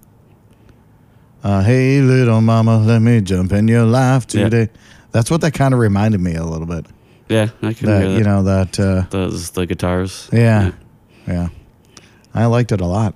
Uh, 1.43 1.63
hey, 1.63 2.01
little 2.01 2.41
mama, 2.41 2.77
let 2.79 3.01
me 3.01 3.21
jump 3.21 3.51
in 3.53 3.67
your 3.67 3.85
life 3.85 4.25
Yeah. 4.33 4.49
today. 4.49 4.69
That's 5.11 5.29
what 5.31 5.41
that 5.41 5.53
kind 5.53 5.73
of 5.73 5.79
reminded 5.79 6.19
me 6.19 6.35
a 6.35 6.43
little 6.43 6.65
bit. 6.67 6.85
Yeah, 7.29 7.49
I 7.61 7.73
can 7.73 7.85
That 7.87 8.01
hear 8.01 8.11
that. 8.11 8.17
you 8.17 8.23
know 8.23 8.43
that. 8.43 8.79
Uh, 8.79 9.05
the, 9.09 9.51
the 9.53 9.65
guitars. 9.65 10.29
yeah, 10.33 10.71
yeah. 11.27 11.49
I 12.33 12.45
liked 12.47 12.71
it 12.71 12.81
a 12.81 12.85
lot. 12.85 13.15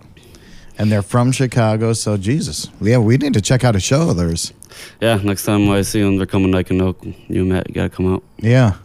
And 0.77 0.91
they're 0.91 1.01
from 1.01 1.31
Chicago, 1.31 1.93
so 1.93 2.17
Jesus, 2.17 2.69
yeah, 2.81 2.99
we 2.99 3.17
need 3.17 3.33
to 3.33 3.41
check 3.41 3.63
out 3.63 3.75
a 3.75 3.79
show 3.79 4.09
of 4.11 4.17
theirs. 4.17 4.53
Yeah, 5.01 5.15
next 5.23 5.45
time 5.45 5.69
I 5.69 5.81
see 5.81 6.01
them, 6.01 6.17
they're 6.17 6.25
coming. 6.25 6.53
I 6.55 6.63
can 6.63 6.77
know 6.77 6.95
you, 7.27 7.45
Matt. 7.45 7.67
You 7.69 7.75
gotta 7.75 7.89
come 7.89 8.13
out. 8.13 8.23
Yeah, 8.37 8.75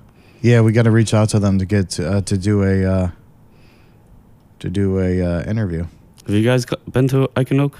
yeah, 0.41 0.61
we 0.61 0.73
got 0.73 0.83
to 0.83 0.91
reach 0.91 1.15
out 1.15 1.31
to 1.31 1.39
them 1.39 1.59
to 1.59 1.65
get 1.65 1.99
uh, 1.99 2.21
to 2.23 2.37
do 2.37 2.63
a 2.63 2.85
uh, 2.85 3.11
to 4.61 4.71
do 4.71 4.99
a 4.99 5.23
uh, 5.23 5.43
interview. 5.45 5.87
Have 6.27 6.35
you 6.35 6.45
guys 6.45 6.67
been 6.91 7.09
to 7.09 7.31
Ike 7.37 7.51
and 7.51 7.61
Oak? 7.61 7.79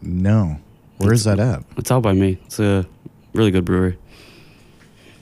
No, 0.00 0.58
where 0.98 1.12
is 1.12 1.24
that 1.24 1.38
at? 1.38 1.62
It's 1.76 1.90
out 1.90 2.02
by 2.02 2.12
me. 2.12 2.38
It's 2.46 2.58
a 2.58 2.86
really 3.32 3.50
good 3.50 3.64
brewery. 3.64 3.98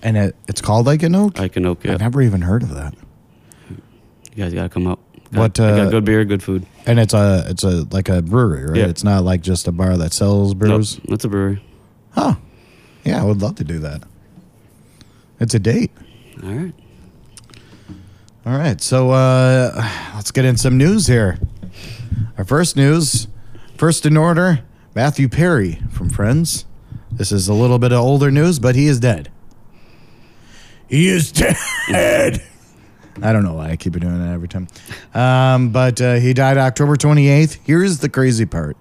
And 0.03 0.17
it, 0.17 0.37
it's 0.49 0.61
called 0.61 0.87
like 0.87 1.03
an 1.03 1.15
oak. 1.15 1.39
Ike 1.39 1.57
and 1.57 1.67
Oak. 1.67 1.85
Yeah, 1.85 1.93
I've 1.93 2.01
never 2.01 2.23
even 2.23 2.43
heard 2.43 2.63
of 2.63 2.71
that. 2.75 2.95
you 3.69 3.77
guys 4.37 4.55
gotta 4.55 4.69
come 4.71 4.87
out. 4.87 4.99
What, 5.33 5.55
they 5.55 5.63
got 5.63 5.87
uh, 5.87 5.91
good 5.91 6.05
beer, 6.05 6.25
good 6.25 6.43
food. 6.43 6.67
And 6.87 6.99
it's 6.99 7.15
a 7.15 7.45
it's 7.49 7.63
a 7.63 7.87
like 7.91 8.09
a 8.09 8.21
brewery, 8.21 8.65
right? 8.67 8.77
Yeah. 8.77 8.87
It's 8.87 9.05
not 9.05 9.23
like 9.23 9.43
just 9.43 9.69
a 9.69 9.73
bar 9.73 9.97
that 9.97 10.13
sells 10.13 10.55
brews. 10.55 10.99
Nope, 10.99 11.13
it's 11.15 11.25
a 11.25 11.29
brewery. 11.29 11.63
Huh? 12.11 12.35
Yeah, 13.05 13.21
I 13.21 13.25
would 13.25 13.41
love 13.41 13.55
to 13.57 13.65
do 13.65 13.79
that. 13.79 14.03
It's 15.39 15.55
a 15.55 15.59
date. 15.59 15.93
All 16.43 16.51
right. 16.51 16.75
All 18.47 18.57
right, 18.57 18.81
so 18.81 19.11
uh, 19.11 19.71
let's 20.15 20.31
get 20.31 20.45
in 20.47 20.57
some 20.57 20.79
news 20.79 21.07
here. 21.07 21.39
Our 22.39 22.45
first 22.45 22.75
news, 22.75 23.29
first 23.77 24.07
in 24.07 24.17
order, 24.17 24.65
Matthew 24.95 25.29
Perry 25.29 25.81
from 25.91 26.09
Friends. 26.09 26.65
This 27.13 27.33
is 27.33 27.49
a 27.49 27.55
little 27.55 27.79
bit 27.79 27.93
of 27.93 27.99
older 28.01 28.31
news, 28.31 28.59
but 28.59 28.75
he 28.75 28.87
is 28.87 28.99
dead. 28.99 29.31
He 30.89 31.09
is 31.09 31.31
dead. 31.89 32.43
I 33.23 33.33
don't 33.33 33.45
know 33.45 33.55
why 33.55 33.71
I 33.71 33.77
keep 33.77 33.93
doing 33.95 34.19
that 34.19 34.33
every 34.33 34.49
time. 34.49 34.69
Um, 35.15 35.71
but 35.71 36.01
uh, 36.01 36.15
he 36.15 36.33
died 36.33 36.59
October 36.59 36.97
28th. 36.97 37.59
Here's 37.65 37.99
the 37.99 38.09
crazy 38.09 38.47
part. 38.47 38.77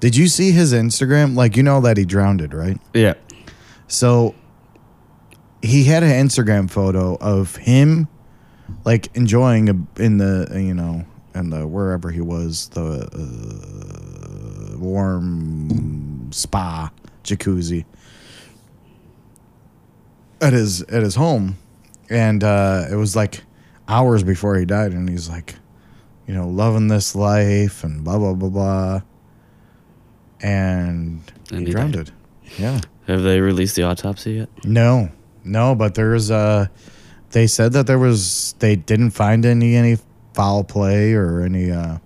Did 0.00 0.16
you 0.16 0.28
see 0.28 0.52
his 0.52 0.72
Instagram? 0.72 1.36
Like, 1.36 1.56
you 1.56 1.62
know 1.62 1.80
that 1.80 1.96
he 1.96 2.04
drowned 2.04 2.40
it, 2.40 2.52
right? 2.54 2.78
Yeah. 2.94 3.14
So 3.88 4.34
he 5.62 5.84
had 5.84 6.02
an 6.02 6.10
Instagram 6.26 6.70
photo 6.70 7.16
of 7.16 7.56
him 7.56 8.08
like 8.84 9.08
enjoying 9.16 9.68
a, 9.68 10.02
in 10.02 10.18
the 10.18 10.48
you 10.60 10.74
know 10.74 11.04
in 11.34 11.50
the 11.50 11.66
wherever 11.66 12.10
he 12.10 12.20
was 12.20 12.68
the 12.70 13.08
uh, 14.74 14.78
warm 14.78 16.30
spa 16.32 16.90
jacuzzi 17.24 17.84
at 20.40 20.52
his 20.52 20.82
at 20.82 21.02
his 21.02 21.14
home 21.14 21.56
and 22.10 22.44
uh, 22.44 22.86
it 22.90 22.94
was 22.94 23.16
like 23.16 23.42
hours 23.88 24.22
before 24.22 24.56
he 24.56 24.64
died 24.64 24.92
and 24.92 25.08
he's 25.08 25.28
like 25.28 25.54
you 26.26 26.34
know 26.34 26.46
loving 26.46 26.88
this 26.88 27.14
life 27.14 27.82
and 27.84 28.04
blah 28.04 28.18
blah 28.18 28.34
blah 28.34 28.48
blah 28.50 29.00
and, 30.40 31.20
And 31.50 31.60
he 31.60 31.66
he 31.66 31.72
drowned 31.72 31.94
died. 31.94 32.08
it 32.08 32.60
yeah 32.60 32.80
Have 33.06 33.22
they 33.22 33.40
released 33.40 33.76
the 33.76 33.82
autopsy 33.84 34.32
yet? 34.34 34.48
no, 34.64 35.10
no, 35.44 35.74
but 35.74 35.94
there's 35.94 36.30
uh 36.30 36.66
they 37.30 37.46
said 37.46 37.72
that 37.72 37.86
there 37.86 37.98
was 37.98 38.54
they 38.58 38.76
didn't 38.76 39.10
find 39.10 39.44
any 39.46 39.76
any 39.76 39.96
foul 40.34 40.64
play 40.64 41.12
or 41.14 41.40
any 41.42 41.70
uh 41.70 41.98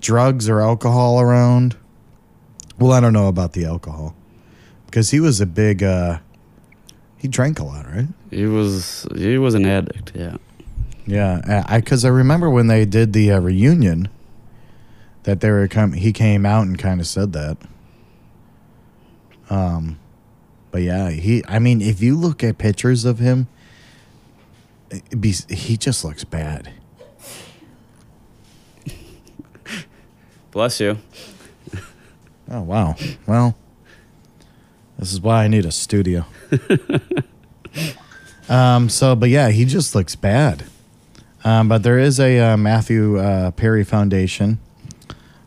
drugs 0.00 0.48
or 0.48 0.60
alcohol 0.60 1.20
around. 1.20 1.76
Well, 2.78 2.92
I 2.92 3.00
don't 3.00 3.12
know 3.12 3.26
about 3.28 3.52
the 3.54 3.64
alcohol. 3.64 4.14
Because 4.86 5.10
he 5.10 5.20
was 5.20 5.40
a 5.40 5.46
big 5.46 5.82
uh 5.82 6.18
he 7.18 7.28
drank 7.28 7.58
a 7.60 7.64
lot, 7.64 7.86
right? 7.86 8.08
He 8.30 8.46
was 8.46 9.06
he 9.16 9.36
was 9.38 9.54
an 9.54 9.66
addict. 9.66 10.12
Yeah. 10.14 10.36
Yeah, 11.08 11.64
I 11.66 11.80
because 11.80 12.04
I 12.04 12.10
remember 12.10 12.50
when 12.50 12.66
they 12.66 12.84
did 12.84 13.14
the 13.14 13.32
uh, 13.32 13.40
reunion 13.40 14.08
that 15.22 15.40
they 15.40 15.50
were 15.50 15.66
come 15.66 15.94
he 15.94 16.12
came 16.12 16.44
out 16.44 16.66
and 16.66 16.78
kind 16.78 17.00
of 17.00 17.06
said 17.06 17.32
that. 17.32 17.56
Um, 19.48 19.98
but 20.70 20.82
yeah, 20.82 21.08
he. 21.08 21.42
I 21.48 21.60
mean, 21.60 21.80
if 21.80 22.02
you 22.02 22.14
look 22.14 22.44
at 22.44 22.58
pictures 22.58 23.06
of 23.06 23.20
him, 23.20 23.48
it'd 24.90 25.18
be 25.18 25.32
he 25.48 25.78
just 25.78 26.04
looks 26.04 26.24
bad. 26.24 26.74
Bless 30.50 30.80
you. 30.80 30.98
Oh 32.50 32.62
wow. 32.62 32.96
Well, 33.26 33.54
this 34.98 35.12
is 35.12 35.20
why 35.20 35.44
I 35.44 35.48
need 35.48 35.66
a 35.66 35.70
studio. 35.70 36.24
um. 38.48 38.88
So, 38.88 39.14
but 39.14 39.28
yeah, 39.28 39.50
he 39.50 39.66
just 39.66 39.94
looks 39.94 40.16
bad. 40.16 40.64
Um. 41.44 41.68
But 41.68 41.82
there 41.82 41.98
is 41.98 42.18
a 42.20 42.38
uh, 42.40 42.56
Matthew 42.56 43.18
uh, 43.18 43.50
Perry 43.52 43.84
Foundation. 43.84 44.58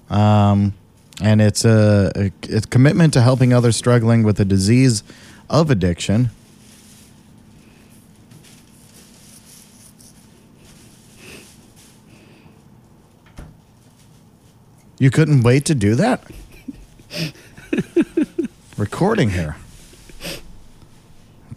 Um, 0.10 0.74
and 1.22 1.42
it's 1.42 1.64
a, 1.64 2.12
a 2.16 2.32
it's 2.44 2.66
commitment 2.66 3.14
to 3.14 3.22
helping 3.22 3.54
others 3.54 3.76
struggling 3.76 4.24
with 4.24 4.38
the 4.38 4.46
disease 4.46 5.04
of 5.50 5.70
addiction. 5.70 6.32
You 15.00 15.10
couldn't 15.10 15.42
wait 15.42 15.66
to 15.66 15.74
do 15.74 15.96
that? 15.96 16.24
Recording 18.78 19.32
here. 19.32 19.58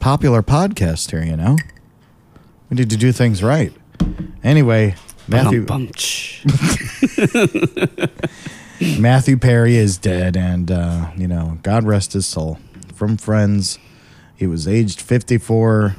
Popular 0.00 0.42
podcast 0.42 1.10
here, 1.10 1.22
you 1.22 1.36
know? 1.36 1.56
We 2.70 2.76
need 2.76 2.90
to 2.90 2.96
do 2.96 3.12
things 3.12 3.42
right. 3.42 3.72
Anyway, 4.42 4.94
Matthew 5.26 5.66
Matthew 8.98 9.36
Perry 9.38 9.76
is 9.76 9.96
dead, 9.96 10.36
and 10.36 10.70
uh, 10.70 11.10
you 11.16 11.26
know, 11.26 11.58
God 11.62 11.84
rest 11.84 12.12
his 12.12 12.26
soul. 12.26 12.58
From 12.94 13.16
Friends, 13.16 13.78
he 14.36 14.46
was 14.46 14.68
aged 14.68 15.00
fifty-four. 15.00 15.96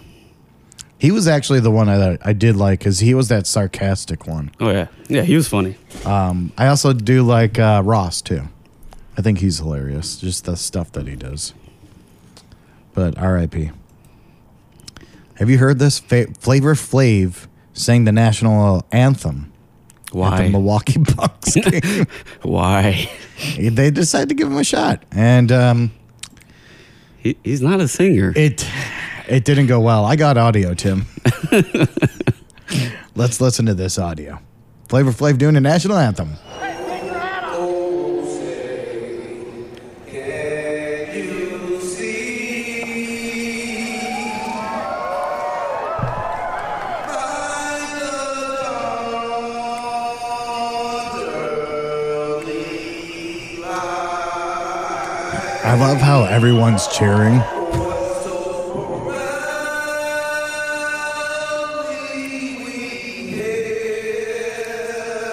He 0.97 1.11
was 1.11 1.27
actually 1.27 1.59
the 1.59 1.71
one 1.71 1.89
I 1.89 2.17
I 2.23 2.33
did 2.33 2.55
like 2.55 2.79
because 2.79 2.99
he 2.99 3.13
was 3.13 3.27
that 3.29 3.47
sarcastic 3.47 4.27
one. 4.27 4.51
Oh 4.59 4.69
yeah, 4.69 4.87
yeah. 5.07 5.23
He 5.23 5.35
was 5.35 5.47
funny. 5.47 5.75
Um, 6.05 6.51
I 6.57 6.67
also 6.67 6.93
do 6.93 7.23
like 7.23 7.57
uh, 7.59 7.81
Ross 7.83 8.21
too. 8.21 8.43
I 9.17 9.21
think 9.21 9.39
he's 9.39 9.59
hilarious, 9.59 10.17
just 10.17 10.45
the 10.45 10.55
stuff 10.55 10.91
that 10.91 11.07
he 11.07 11.15
does. 11.15 11.53
But 12.93 13.17
R.I.P. 13.17 13.71
Have 15.35 15.49
you 15.49 15.57
heard 15.57 15.79
this? 15.79 15.99
Fa- 15.99 16.27
Flavor 16.39 16.75
Flav 16.75 17.47
sang 17.75 18.05
the 18.05 18.11
national 18.11 18.83
anthem 18.91 19.51
at 20.07 20.11
the 20.11 20.17
Why? 20.17 20.47
Milwaukee 20.49 20.97
Bucks 21.15 21.53
game. 21.55 22.07
Why? 22.41 23.07
they 23.59 23.91
decided 23.91 24.29
to 24.29 24.35
give 24.35 24.47
him 24.47 24.57
a 24.57 24.63
shot, 24.63 25.03
and 25.11 25.51
um, 25.51 25.91
He, 27.17 27.37
he's 27.43 27.61
not 27.61 27.79
a 27.81 27.87
singer. 27.87 28.33
it 28.35 28.67
it 29.27 29.43
didn't 29.45 29.67
go 29.67 29.79
well. 29.81 30.05
I 30.05 30.15
got 30.15 30.37
audio, 30.37 30.73
Tim. 30.73 31.05
Let's 33.15 33.39
listen 33.41 33.65
to 33.67 33.73
this 33.73 33.97
audio. 33.99 34.39
Flavor 34.89 35.11
Flav 35.11 35.37
doing 35.37 35.53
the 35.55 35.61
national 35.61 35.97
anthem. 35.97 36.35
I 55.75 55.77
love 55.77 55.97
how 55.97 56.23
everyone's 56.23 56.87
cheering. 56.87 57.33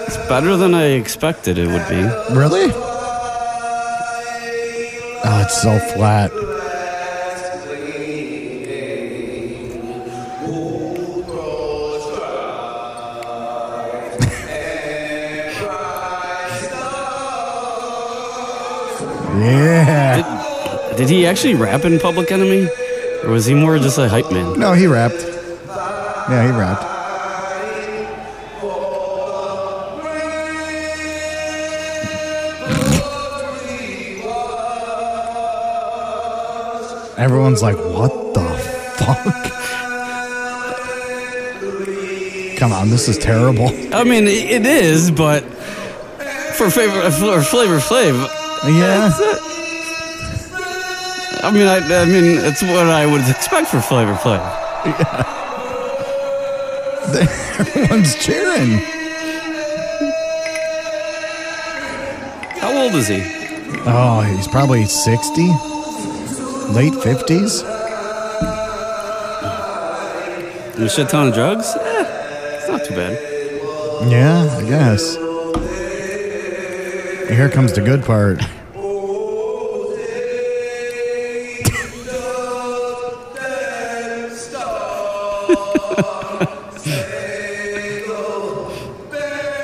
It's 0.05 0.17
better 0.29 0.57
than 0.57 0.75
I 0.75 0.87
expected 0.99 1.59
it 1.59 1.69
would 1.69 1.89
be. 1.89 2.03
Really? 2.35 2.73
Oh, 5.25 5.43
it's 5.45 5.63
so 5.63 5.79
flat. 5.95 6.33
Did 21.03 21.11
he 21.11 21.27
actually 21.27 21.55
rap 21.57 21.85
in 21.85 21.99
Public 21.99 22.31
Enemy, 22.31 22.69
or 23.25 23.31
was 23.31 23.45
he 23.45 23.55
more 23.55 23.77
just 23.77 23.99
a 23.99 24.09
hype 24.09 24.31
man? 24.31 24.57
No, 24.57 24.73
he 24.73 24.87
rapped. 24.87 25.17
Yeah, 26.31 26.47
he 26.47 26.53
rapped. 26.57 26.85
Everyone's 37.19 37.63
like, 37.63 37.75
what 37.79 38.13
the 38.35 38.49
fuck? 38.95 39.27
Come 42.61 42.73
on, 42.73 42.91
this 42.91 43.09
is 43.09 43.19
terrible. 43.19 43.67
I 43.93 44.05
mean, 44.05 44.29
it 44.29 44.65
is, 44.65 45.11
but 45.11 45.43
for 46.55 46.71
favor 46.71 47.11
for 47.11 47.43
Flavor 47.43 47.79
Flav, 47.79 48.29
Yeah. 48.69 49.49
I 51.45 51.51
mean, 51.51 51.67
I, 51.67 51.79
I 51.79 52.05
mean, 52.05 52.39
it's 52.39 52.63
what 52.63 52.87
I 52.87 53.05
would 53.05 53.29
expect 53.29 53.67
for 53.69 53.81
Flavor 53.81 54.15
Flav. 54.15 54.61
Everyone's 57.59 58.15
cheering. 58.25 58.79
How 62.61 62.73
old 62.81 62.95
is 62.95 63.09
he? 63.09 63.23
Oh, 63.85 64.21
he's 64.21 64.47
probably 64.47 64.85
60, 64.85 65.43
late 66.73 66.93
50s. 66.93 67.65
And 70.77 70.85
a 70.85 70.89
shit 70.89 71.09
ton 71.09 71.27
of 71.27 71.35
drugs? 71.35 71.75
Eh, 71.75 72.57
it's 72.57 72.69
not 72.69 72.85
too 72.85 72.95
bad. 72.95 73.19
Yeah, 74.09 74.59
I 74.59 74.63
guess. 74.63 75.17
Here 77.29 77.51
comes 77.51 77.73
the 77.73 77.81
good 77.81 78.05
part. 78.05 78.41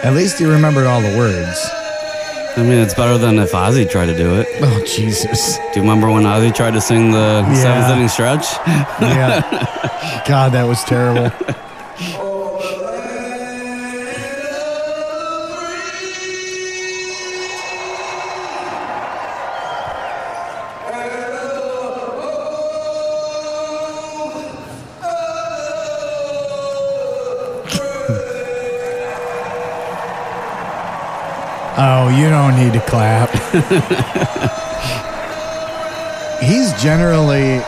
At 0.02 0.14
least 0.14 0.40
you 0.40 0.50
remembered 0.50 0.86
all 0.86 1.00
the 1.00 1.16
words. 1.18 1.68
I 2.56 2.62
mean, 2.62 2.78
it's 2.78 2.94
better 2.94 3.18
than 3.18 3.38
if 3.38 3.52
Ozzy 3.52 3.88
tried 3.88 4.06
to 4.06 4.16
do 4.16 4.36
it. 4.40 4.46
Oh, 4.62 4.84
Jesus. 4.84 5.56
Do 5.58 5.62
you 5.76 5.82
remember 5.82 6.10
when 6.10 6.22
Ozzy 6.24 6.54
tried 6.54 6.72
to 6.72 6.80
sing 6.80 7.10
the 7.12 7.44
Yeah. 7.46 7.54
seventh 7.54 7.96
inning 7.96 8.08
stretch? 8.08 8.46
Yeah. 9.00 10.22
God, 10.26 10.52
that 10.52 10.64
was 10.66 10.82
terrible. 10.84 11.30
You 32.08 32.28
don't 32.28 32.56
need 32.56 32.72
to 32.74 32.80
clap. 32.80 33.30
he's 36.40 36.72
generally 36.82 37.58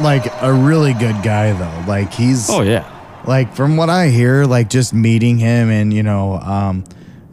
like 0.00 0.24
a 0.42 0.52
really 0.52 0.92
good 0.94 1.22
guy 1.22 1.52
though. 1.52 1.84
Like 1.86 2.12
he's 2.12 2.48
Oh 2.50 2.62
yeah. 2.62 2.88
like 3.26 3.54
from 3.54 3.76
what 3.76 3.90
I 3.90 4.08
hear, 4.08 4.44
like 4.44 4.70
just 4.70 4.92
meeting 4.94 5.38
him 5.38 5.70
and 5.70 5.92
you 5.92 6.02
know, 6.02 6.34
um 6.34 6.84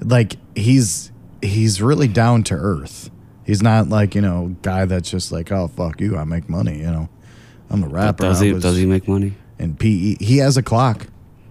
like 0.01 0.35
he's 0.55 1.11
he's 1.41 1.81
really 1.81 2.07
down 2.07 2.43
to 2.43 2.55
earth. 2.55 3.09
He's 3.45 3.61
not 3.61 3.89
like, 3.89 4.15
you 4.15 4.21
know, 4.21 4.55
guy 4.61 4.85
that's 4.85 5.09
just 5.09 5.31
like, 5.31 5.51
oh 5.51 5.67
fuck 5.67 6.01
you, 6.01 6.17
I 6.17 6.23
make 6.23 6.49
money, 6.49 6.79
you 6.79 6.91
know. 6.91 7.09
I'm 7.69 7.83
a 7.83 7.87
rapper. 7.87 8.23
Does 8.23 8.39
he? 8.39 8.53
was 8.53 8.63
Does 8.63 8.77
he 8.77 8.85
make 8.85 9.07
money? 9.07 9.33
And 9.57 9.79
PE. 9.79 10.17
He 10.19 10.37
has 10.37 10.57
a 10.57 10.63
clock. 10.63 11.07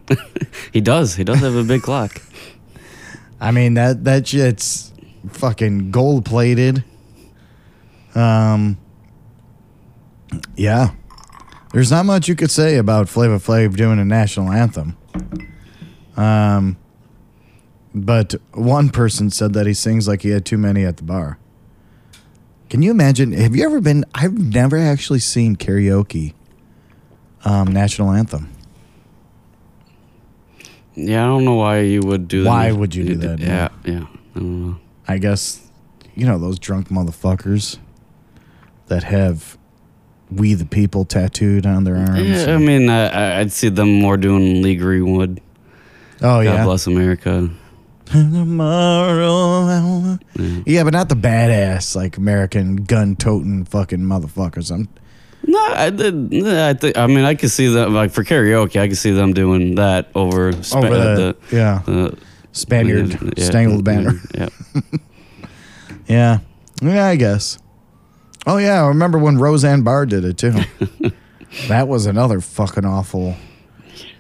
He 0.73 0.81
does. 0.81 1.15
He 1.15 1.25
does 1.25 1.41
have 1.41 1.55
a 1.55 1.63
big 1.63 1.83
clock. 1.83 2.21
I 3.41 3.51
mean 3.51 3.75
that 3.75 4.05
that 4.05 4.27
shit's 4.27 4.93
fucking 5.29 5.91
gold 5.91 6.25
plated. 6.25 6.85
Um 8.15 8.79
Yeah. 10.57 10.91
There's 11.73 11.91
not 11.91 12.07
much 12.07 12.29
you 12.29 12.37
could 12.37 12.51
say 12.51 12.77
about 12.77 13.09
Flava 13.09 13.39
Flav 13.39 13.77
doing 13.77 13.99
a 13.99 14.05
national 14.05 14.53
anthem. 14.53 14.97
Um 16.17 16.77
but 17.95 18.35
one 18.53 18.89
person 18.91 19.31
said 19.31 19.53
that 19.55 19.67
he 19.67 19.75
sings 19.75 20.09
like 20.09 20.23
he 20.23 20.31
had 20.31 20.45
too 20.45 20.59
many 20.59 20.85
at 20.85 20.97
the 20.97 21.05
bar. 21.05 21.39
Can 22.69 22.83
you 22.83 22.91
imagine? 22.91 23.33
Have 23.33 23.55
you 23.55 23.65
ever 23.65 23.81
been 23.81 24.05
I've 24.15 24.37
never 24.37 24.77
actually 24.79 25.21
seen 25.21 25.57
karaoke 25.57 26.35
um 27.45 27.73
national 27.73 28.11
anthem. 28.11 28.51
Yeah, 30.97 31.25
I 31.25 31.27
don't 31.27 31.45
know 31.45 31.55
why 31.55 31.81
you 31.81 32.01
would 32.01 32.29
do 32.29 32.45
that. 32.45 32.49
Why 32.49 32.73
would 32.73 32.95
you 32.95 33.05
do 33.05 33.15
that? 33.17 33.41
Yeah, 33.41 33.69
yeah. 33.85 34.07
I 34.35 34.39
don't 34.39 34.67
know. 34.67 34.79
I 35.07 35.19
guess 35.19 35.61
you 36.15 36.27
know 36.27 36.39
those 36.39 36.59
drunk 36.59 36.89
motherfuckers 36.89 37.79
that 38.87 39.05
have 39.05 39.59
"We 40.31 40.55
the 40.55 40.67
People" 40.67 41.05
tattooed 41.05 41.67
on 41.67 41.85
their 41.85 41.97
arms. 41.97 42.47
Yeah, 42.47 42.55
I 42.55 42.59
mean, 42.59 42.89
I, 42.89 43.41
I'd 43.41 43.53
see 43.53 43.69
them 43.69 44.01
more 44.01 44.17
doing 44.17 44.63
Lee 44.63 44.77
Greenwood. 44.77 45.41
oh 46.17 46.21
God 46.21 46.41
yeah, 46.41 46.57
God 46.59 46.65
bless 46.65 46.87
America. 46.87 47.51
tomorrow. 48.07 50.19
Yeah, 50.67 50.85
but 50.85 50.93
not 50.93 51.09
the 51.09 51.17
badass 51.17 51.97
like 51.97 52.17
American 52.17 52.77
gun 52.77 53.17
toting 53.17 53.65
fucking 53.65 54.01
motherfuckers. 54.01 54.71
I'm 54.71 54.89
No, 55.47 55.59
I 55.59 55.91
did. 55.91 56.47
I 56.47 56.75
think. 56.75 56.97
I 56.97 57.07
mean, 57.07 57.25
I 57.25 57.35
could 57.35 57.51
see 57.51 57.69
them 57.69 57.95
like 57.95 58.11
for 58.11 58.25
karaoke. 58.25 58.81
I 58.81 58.89
could 58.89 58.99
see 58.99 59.13
them 59.13 59.33
doing 59.33 59.77
that 59.77 60.11
over 60.15 60.53
Spa- 60.63 60.79
over 60.79 60.87
uh, 60.89 61.15
the, 61.17 61.37
yeah 61.53 61.83
the 61.87 62.19
Spaniard 62.55 63.19
yeah, 63.37 63.45
stangled 63.45 63.85
banner. 63.85 64.13
Yeah, 64.35 64.49
Yeah, 66.07 66.39
yeah, 66.81 67.07
I 67.07 67.17
guess. 67.17 67.59
Oh 68.47 68.59
yeah, 68.59 68.85
I 68.85 68.89
remember 68.89 69.19
when 69.19 69.39
Roseanne 69.39 69.83
Barr 69.83 70.07
did 70.07 70.25
it 70.25 70.39
too. 70.39 70.53
that 71.69 71.89
was 71.89 72.07
another 72.07 72.41
fucking 72.41 72.85
awful 72.85 73.37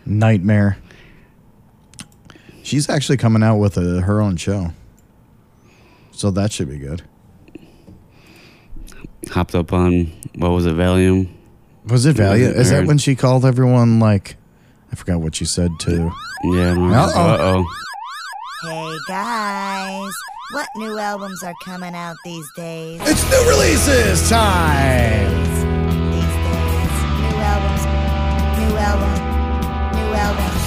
nightmare. 0.05 0.79
She's 2.62 2.88
actually 2.88 3.18
coming 3.18 3.42
out 3.42 3.57
with 3.59 3.77
a, 3.77 4.01
her 4.01 4.20
own 4.20 4.37
show, 4.37 4.73
so 6.11 6.31
that 6.33 6.51
should 6.53 6.68
be 6.70 6.79
good. 6.79 7.03
hopped 9.31 9.55
up 9.55 9.73
on 9.73 10.07
what 10.37 10.51
was 10.51 10.66
it, 10.66 10.75
Valium? 10.75 11.29
Was 11.87 12.07
it 12.07 12.16
Valium? 12.16 12.55
Is 12.57 12.70
that 12.70 12.87
when 12.87 12.99
she 12.99 13.14
called 13.14 13.44
everyone 13.44 14.01
like? 14.01 14.37
I 14.90 14.97
forgot 14.97 15.20
what 15.20 15.35
she 15.37 15.44
said 15.44 15.70
to. 15.81 16.11
Yeah. 16.44 16.73
Uh 16.79 17.37
oh. 17.40 17.66
Hey 18.66 18.96
guys, 19.07 20.12
what 20.53 20.68
new 20.77 20.98
albums 20.98 21.42
are 21.42 21.53
coming 21.62 21.94
out 21.94 22.16
these 22.24 22.50
days? 22.57 22.98
It's 23.05 23.22
new 23.31 23.46
releases 23.46 24.27
time. 24.31 25.29
These 26.11 26.35
days, 26.48 26.94
new 27.20 27.37
albums, 27.44 27.85
new 28.57 28.77
albums, 28.81 29.20
new 29.96 30.11
albums, 30.16 30.64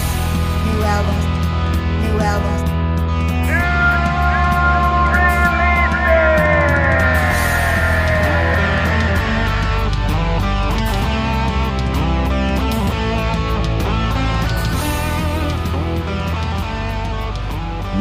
new 0.67 0.83
albums, 0.83 1.25
new 2.05 2.19
albums. 2.19 2.56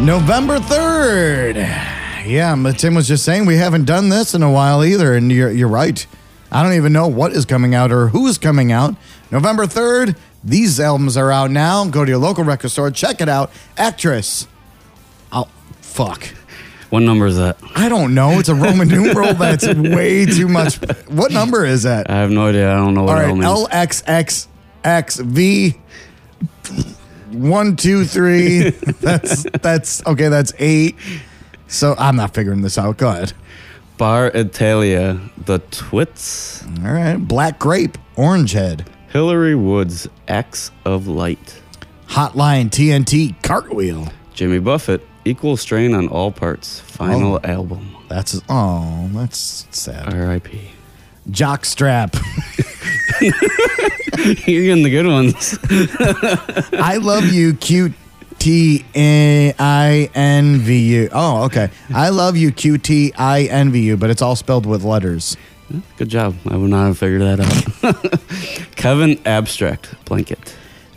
November 0.07 0.59
3rd. 0.61 1.57
Yeah, 2.27 2.55
but 2.57 2.79
Tim 2.79 2.95
was 2.95 3.09
just 3.09 3.25
saying 3.25 3.45
we 3.45 3.57
haven't 3.57 3.87
done 3.87 4.09
this 4.09 4.35
in 4.35 4.43
a 4.45 4.51
while 4.53 4.85
either, 4.85 5.17
and 5.17 5.33
you're, 5.33 5.51
you're 5.51 5.67
right. 5.67 6.07
I 6.53 6.63
don't 6.63 6.75
even 6.75 6.93
know 6.93 7.09
what 7.09 7.33
is 7.33 7.45
coming 7.45 7.75
out 7.75 7.91
or 7.91 8.07
who 8.07 8.29
is 8.29 8.39
coming 8.39 8.71
out. 8.71 8.95
November 9.33 9.67
3rd, 9.67 10.17
these 10.45 10.79
albums 10.79 11.17
are 11.17 11.33
out 11.33 11.51
now. 11.51 11.85
Go 11.87 12.05
to 12.05 12.09
your 12.09 12.21
local 12.21 12.45
record 12.45 12.71
store, 12.71 12.93
check 12.93 13.21
it 13.21 13.29
out. 13.29 13.51
Actress. 13.77 14.47
Oh, 15.33 15.49
fuck. 15.81 16.23
What 16.91 17.01
number 17.01 17.27
is 17.27 17.37
that? 17.39 17.59
I 17.75 17.89
don't 17.89 18.15
know. 18.15 18.39
It's 18.39 18.49
a 18.49 18.55
Roman 18.55 18.87
numeral 18.93 19.35
that's 19.35 19.67
way 19.67 20.25
too 20.25 20.47
much. 20.47 20.77
What 21.09 21.33
number 21.33 21.67
is 21.67 21.83
that? 21.83 22.09
I 22.09 22.19
have 22.19 22.31
no 22.31 22.47
idea. 22.47 22.71
I 22.73 22.77
don't 22.77 22.95
know 22.95 23.01
All 23.01 23.07
what 23.09 23.15
right, 23.15 23.31
it 23.31 23.35
means. 23.35 23.45
LXXXV. 24.85 25.81
One, 27.33 27.77
two, 27.77 28.05
three. 28.05 28.71
That's 29.01 29.45
that's 29.63 30.07
okay. 30.07 30.29
That's 30.29 30.53
eight. 30.59 30.95
So 31.67 31.95
I'm 31.99 32.17
not 32.17 32.35
figuring 32.35 32.63
this 32.63 32.79
out. 32.79 32.97
Go 32.99 33.09
ahead. 33.09 33.33
Bar 33.99 34.31
Italia, 34.35 35.19
The 35.47 35.59
Twits, 35.71 36.63
All 36.85 36.93
right. 36.93 37.17
Black 37.17 37.59
grape, 37.59 37.97
orange 38.15 38.53
head, 38.53 38.89
Hilary 39.09 39.55
Woods, 39.55 40.07
Acts 40.29 40.71
of 40.85 41.07
Light, 41.09 41.61
hotline 42.09 42.69
TNT, 42.71 43.35
cartwheel. 43.43 44.09
Jimmy 44.35 44.59
Buffett, 44.59 45.01
Equal 45.25 45.57
Strain 45.57 45.95
on 45.95 46.09
All 46.09 46.31
Parts, 46.31 46.79
final 46.81 47.37
Oh. 47.43 47.49
album. 47.49 47.97
That's 48.09 48.41
oh, 48.51 49.09
that's 49.15 49.67
sad. 49.71 50.13
R.I.P. 50.15 50.71
Jockstrap. 51.31 52.13
You're 54.47 54.65
getting 54.65 54.83
the 54.85 54.91
good 54.91 55.07
ones. 55.07 55.59
I 56.73 56.97
love 56.99 57.27
you, 57.33 57.55
cute. 57.55 57.93
T 58.39 58.85
I 58.95 60.11
N 60.15 60.59
V 60.59 60.95
U. 60.97 61.09
Oh, 61.13 61.45
okay. 61.45 61.71
I 61.93 62.11
love 62.11 62.37
you, 62.37 62.53
Q 62.53 62.79
T 62.79 63.13
I 63.17 63.45
N 63.45 63.73
V 63.73 63.81
U, 63.81 63.97
but 63.97 64.11
it's 64.11 64.21
all 64.23 64.37
spelled 64.37 64.67
with 64.67 64.85
letters. 64.85 65.37
Good 65.97 66.11
job. 66.11 66.37
I 66.47 66.57
would 66.57 66.71
not 66.71 66.87
have 66.87 66.99
figured 66.99 67.23
that 67.23 67.41
out. 67.41 68.71
Kevin 68.77 69.19
Abstract 69.27 70.05
Blanket. 70.05 70.55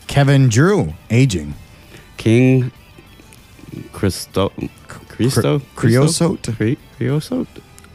Kevin 0.08 0.50
Drew, 0.50 0.94
aging. 1.10 1.56
King 2.18 2.72
Christo 3.94 4.52
Christo 5.08 5.60
Creosote? 5.76 6.44
Cre- 6.56 6.74
Creosote. 6.98 7.48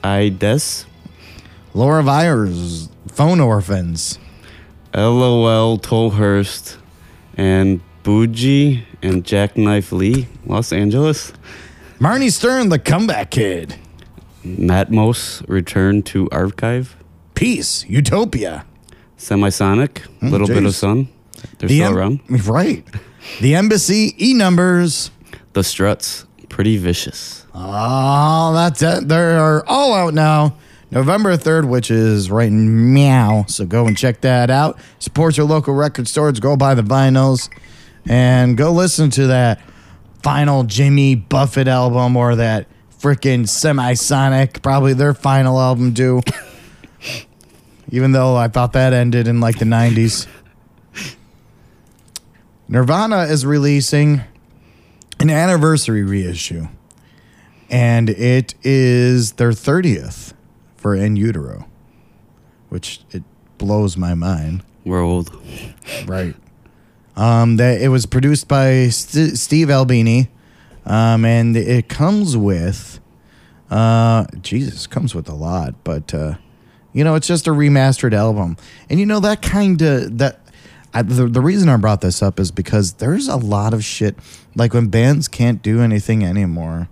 Ides. 0.03 0.87
Laura 1.75 2.03
Veirs, 2.03 2.89
phone 3.09 3.41
orphans. 3.41 4.19
LOL 4.95 5.79
Tolhurst 5.79 6.77
and 7.37 7.81
Budgie 8.03 8.83
and 9.03 9.25
Jacknife 9.25 9.93
Lee, 9.93 10.29
Los 10.47 10.73
Angeles. 10.73 11.33
Marnie 11.99 12.31
Stern, 12.31 12.69
the 12.69 12.79
comeback 12.79 13.31
kid. 13.31 13.77
Matmos 14.45 15.43
Return 15.49 16.03
to 16.05 16.29
Archive. 16.31 16.97
Peace, 17.35 17.85
Utopia. 17.89 18.65
Semisonic, 19.19 19.99
hmm, 20.21 20.29
Little 20.29 20.47
Bit 20.47 20.65
of. 20.65 20.75
Sun. 20.75 21.09
They're 21.59 21.69
The 21.69 21.77
still 21.79 21.91
em- 21.93 21.97
around. 21.97 22.21
Right. 22.47 22.85
The 23.41 23.55
Embassy, 23.55 24.15
E 24.21 24.35
numbers. 24.35 25.11
The 25.55 25.65
Struts, 25.65 26.27
Pretty 26.49 26.77
Vicious. 26.77 27.47
Oh, 27.55 28.53
that's 28.55 28.83
it. 28.83 29.09
They're 29.09 29.67
all 29.69 29.95
out 29.95 30.15
now. 30.15 30.57
November 30.95 31.37
3rd, 31.37 31.69
which 31.69 31.91
is 31.91 32.31
right 32.31 32.53
meow. 32.53 33.45
So 33.49 33.67
go 33.67 33.89
and 33.89 33.99
check 33.99 34.21
that 34.21 34.49
out. 34.49 34.79
Support 35.01 35.37
your 35.37 35.45
local 35.45 35.75
record 35.75 36.07
stores. 36.07 36.39
Go 36.39 36.57
buy 36.57 36.75
the 36.75 36.83
vinyls 36.83 37.51
and 38.07 38.57
go 38.57 38.71
listen 38.71 39.11
to 39.11 39.27
that 39.27 39.61
final 40.23 40.63
Jimmy 40.63 41.17
Buffett 41.17 41.67
album 41.67 42.17
or 42.17 42.37
that 42.37 42.69
freaking 43.01 43.41
Semisonic, 43.41 44.63
probably 44.63 44.93
their 44.93 45.15
final 45.15 45.61
album, 45.61 45.95
too. 45.95 46.23
Even 47.91 48.13
though 48.13 48.37
I 48.37 48.47
thought 48.47 48.73
that 48.75 48.93
ended 48.93 49.27
in 49.27 49.41
like 49.41 49.59
the 49.59 49.65
90s. 49.65 50.29
Nirvana 52.69 53.25
is 53.25 53.45
releasing 53.45 54.23
an 55.19 55.29
anniversary 55.29 56.05
reissue 56.05 56.69
and 57.69 58.11
it 58.11 58.55
is 58.63 59.33
their 59.33 59.51
30th 59.51 60.34
for 60.85 60.95
In 60.95 61.17
Utero, 61.17 61.67
which 62.69 63.01
it 63.11 63.23
blows 63.57 63.97
my 63.97 64.13
mind. 64.13 64.63
We're 64.85 65.01
old. 65.01 65.35
Right. 66.05 66.37
Um, 67.17 67.57
that 67.57 67.81
it 67.81 67.89
was 67.89 68.05
produced 68.05 68.49
by 68.49 68.91
St- 68.91 69.39
Steve 69.39 69.71
Albini, 69.71 70.29
um, 70.85 71.25
and 71.25 71.57
it 71.57 71.89
comes 71.89 72.37
with, 72.37 73.01
uh, 73.71 74.27
Jesus, 74.43 74.87
comes 74.87 75.15
with 75.15 75.27
a 75.27 75.35
lot, 75.35 75.75
but 75.85 76.13
uh, 76.13 76.35
you 76.93 77.03
know, 77.03 77.15
it's 77.15 77.29
just 77.29 77.47
a 77.47 77.53
remastered 77.53 78.13
album, 78.13 78.59
and 78.91 79.01
you 79.01 79.07
know 79.07 79.21
that 79.21 79.41
kind 79.41 79.81
of 79.81 80.19
that. 80.19 80.41
I, 80.93 81.01
the, 81.01 81.29
the 81.29 81.41
reason 81.41 81.71
I 81.71 81.79
brought 81.79 82.03
this 82.03 82.23
up 82.23 82.39
is 82.39 82.51
because 82.51 82.93
there's 82.95 83.27
a 83.27 83.37
lot 83.37 83.73
of 83.73 83.83
shit 83.83 84.19
like 84.55 84.75
when 84.75 84.89
bands 84.89 85.29
can't 85.29 85.63
do 85.63 85.81
anything 85.81 86.23
anymore 86.23 86.89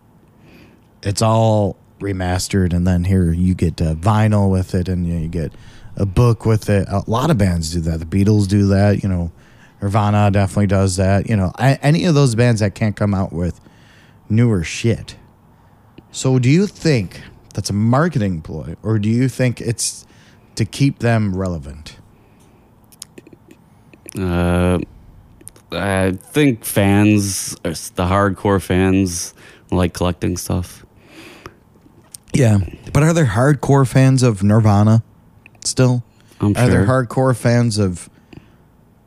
it's 1.02 1.22
all 1.22 1.76
remastered 2.02 2.72
and 2.72 2.86
then 2.86 3.04
here 3.04 3.32
you 3.32 3.54
get 3.54 3.80
uh, 3.80 3.94
vinyl 3.94 4.50
with 4.50 4.74
it 4.74 4.88
and 4.88 5.06
you, 5.06 5.14
know, 5.14 5.20
you 5.20 5.28
get 5.28 5.52
a 5.96 6.06
book 6.06 6.44
with 6.44 6.68
it. 6.68 6.88
A 6.88 7.02
lot 7.08 7.30
of 7.30 7.38
bands 7.38 7.72
do 7.72 7.80
that. 7.80 7.98
The 8.00 8.06
beatles 8.06 8.48
do 8.48 8.66
that 8.68 9.02
you 9.02 9.08
know. 9.08 9.32
Nirvana 9.80 10.30
definitely 10.30 10.68
does 10.68 10.96
that 10.96 11.28
you 11.28 11.36
know. 11.36 11.52
I, 11.56 11.74
any 11.82 12.04
of 12.04 12.14
those 12.14 12.34
bands 12.34 12.60
that 12.60 12.74
can't 12.74 12.96
come 12.96 13.14
out 13.14 13.32
with 13.32 13.60
newer 14.28 14.64
shit. 14.64 15.16
So 16.10 16.38
do 16.38 16.48
you 16.48 16.66
think 16.66 17.20
that's 17.54 17.70
a 17.70 17.74
marketing 17.74 18.42
ploy 18.42 18.76
or 18.82 18.98
do 18.98 19.08
you 19.08 19.28
think 19.28 19.60
it's 19.60 20.06
to 20.56 20.64
keep 20.64 20.98
them 20.98 21.36
relevant? 21.36 21.96
Uh, 24.18 24.78
I 25.72 26.12
think 26.12 26.64
fans, 26.64 27.56
the 27.62 28.04
hardcore 28.04 28.60
fans, 28.60 29.34
like 29.70 29.94
collecting 29.94 30.36
stuff. 30.36 30.84
Yeah 32.32 32.58
but 32.92 33.02
are 33.02 33.12
there 33.12 33.26
hardcore 33.26 33.86
fans 33.86 34.22
of 34.22 34.42
nirvana 34.42 35.02
still 35.64 36.02
I'm 36.40 36.56
Are 36.56 36.68
there 36.68 36.86
hardcore 36.86 37.36
fans 37.36 37.78
of 37.78 38.10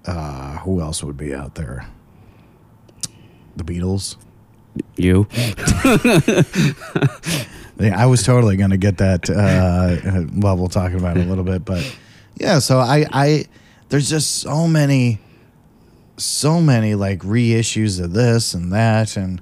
uh 0.06 0.60
who 0.60 0.80
else 0.80 1.04
would 1.04 1.18
be 1.18 1.36
out 1.36 1.56
there? 1.56 1.86
The 3.58 3.66
Beatles. 3.66 4.16
You. 4.96 5.28
Yeah, 7.78 8.02
I 8.02 8.06
was 8.06 8.24
totally 8.24 8.56
going 8.56 8.70
to 8.70 8.78
get 8.78 9.00
that 9.00 9.30
uh 9.30 10.28
well 10.34 10.56
we'll 10.56 10.70
talk 10.70 10.94
about 10.94 11.18
it 11.18 11.26
a 11.26 11.30
little 11.30 11.44
bit 11.44 11.66
but 11.66 11.84
yeah, 12.38 12.60
so 12.60 12.80
I 12.80 13.06
I 13.12 13.46
there's 13.90 14.10
just 14.10 14.38
so 14.38 14.66
many 14.66 15.20
so 16.16 16.62
many 16.62 16.96
like 16.96 17.20
reissues 17.20 18.02
of 18.02 18.14
this 18.14 18.54
and 18.54 18.72
that 18.72 19.18
and 19.18 19.42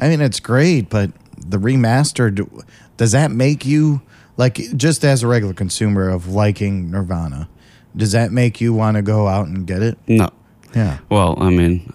I 0.00 0.08
mean 0.08 0.20
it's 0.20 0.40
great 0.40 0.90
but 0.90 1.12
the 1.50 1.58
remastered 1.58 2.64
does 2.96 3.12
that 3.12 3.30
make 3.30 3.64
you 3.66 4.02
like 4.36 4.54
just 4.76 5.04
as 5.04 5.22
a 5.22 5.26
regular 5.26 5.54
consumer 5.54 6.08
of 6.08 6.28
liking 6.28 6.90
Nirvana 6.90 7.48
does 7.96 8.12
that 8.12 8.32
make 8.32 8.60
you 8.60 8.72
want 8.72 8.96
to 8.96 9.02
go 9.02 9.26
out 9.26 9.46
and 9.46 9.66
get 9.66 9.82
it? 9.82 9.98
No. 10.06 10.30
Yeah. 10.74 10.98
Well, 11.08 11.36
I 11.42 11.50
mean, 11.50 11.92